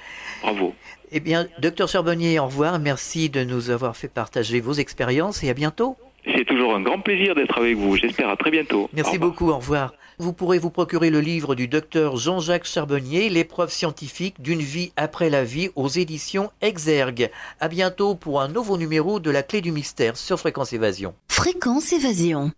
Bravo. 0.43 0.75
Eh 1.11 1.21
bien, 1.21 1.47
docteur 1.59 1.89
Charbonnier, 1.89 2.39
au 2.39 2.47
revoir. 2.47 2.79
Merci 2.79 3.29
de 3.29 3.45
nous 3.45 3.71
avoir 3.71 3.97
fait 3.97 4.09
partager 4.09 4.61
vos 4.61 4.75
expériences 4.75 5.43
et 5.45 5.51
à 5.51 5.55
bientôt. 5.55 5.97
C'est 6.25 6.45
toujours 6.45 6.75
un 6.75 6.81
grand 6.81 7.01
plaisir 7.01 7.35
d'être 7.35 7.59
avec 7.59 7.77
vous. 7.77 7.97
J'espère 7.97 8.29
à 8.29 8.37
très 8.37 8.51
bientôt. 8.51 8.89
Merci 8.93 9.19
beaucoup. 9.19 9.51
Au 9.51 9.57
revoir. 9.57 9.93
Vous 10.19 10.33
pourrez 10.33 10.59
vous 10.59 10.71
procurer 10.71 11.11
le 11.11 11.21
livre 11.21 11.55
du 11.55 11.67
docteur 11.67 12.17
Jean-Jacques 12.17 12.67
Charbonnier, 12.67 13.29
L'épreuve 13.29 13.71
scientifique 13.71 14.41
d'une 14.41 14.61
vie 14.61 14.93
après 14.97 15.31
la 15.31 15.43
vie 15.43 15.71
aux 15.75 15.89
éditions 15.89 16.51
Exergue. 16.61 17.31
À 17.61 17.69
bientôt 17.69 18.15
pour 18.15 18.41
un 18.41 18.49
nouveau 18.49 18.77
numéro 18.77 19.21
de 19.21 19.31
La 19.31 19.43
Clé 19.43 19.61
du 19.61 19.73
Mystère 19.73 20.17
sur 20.17 20.39
Fréquence 20.39 20.73
Évasion. 20.73 21.15
Fréquence 21.29 21.93
Évasion. 21.93 22.53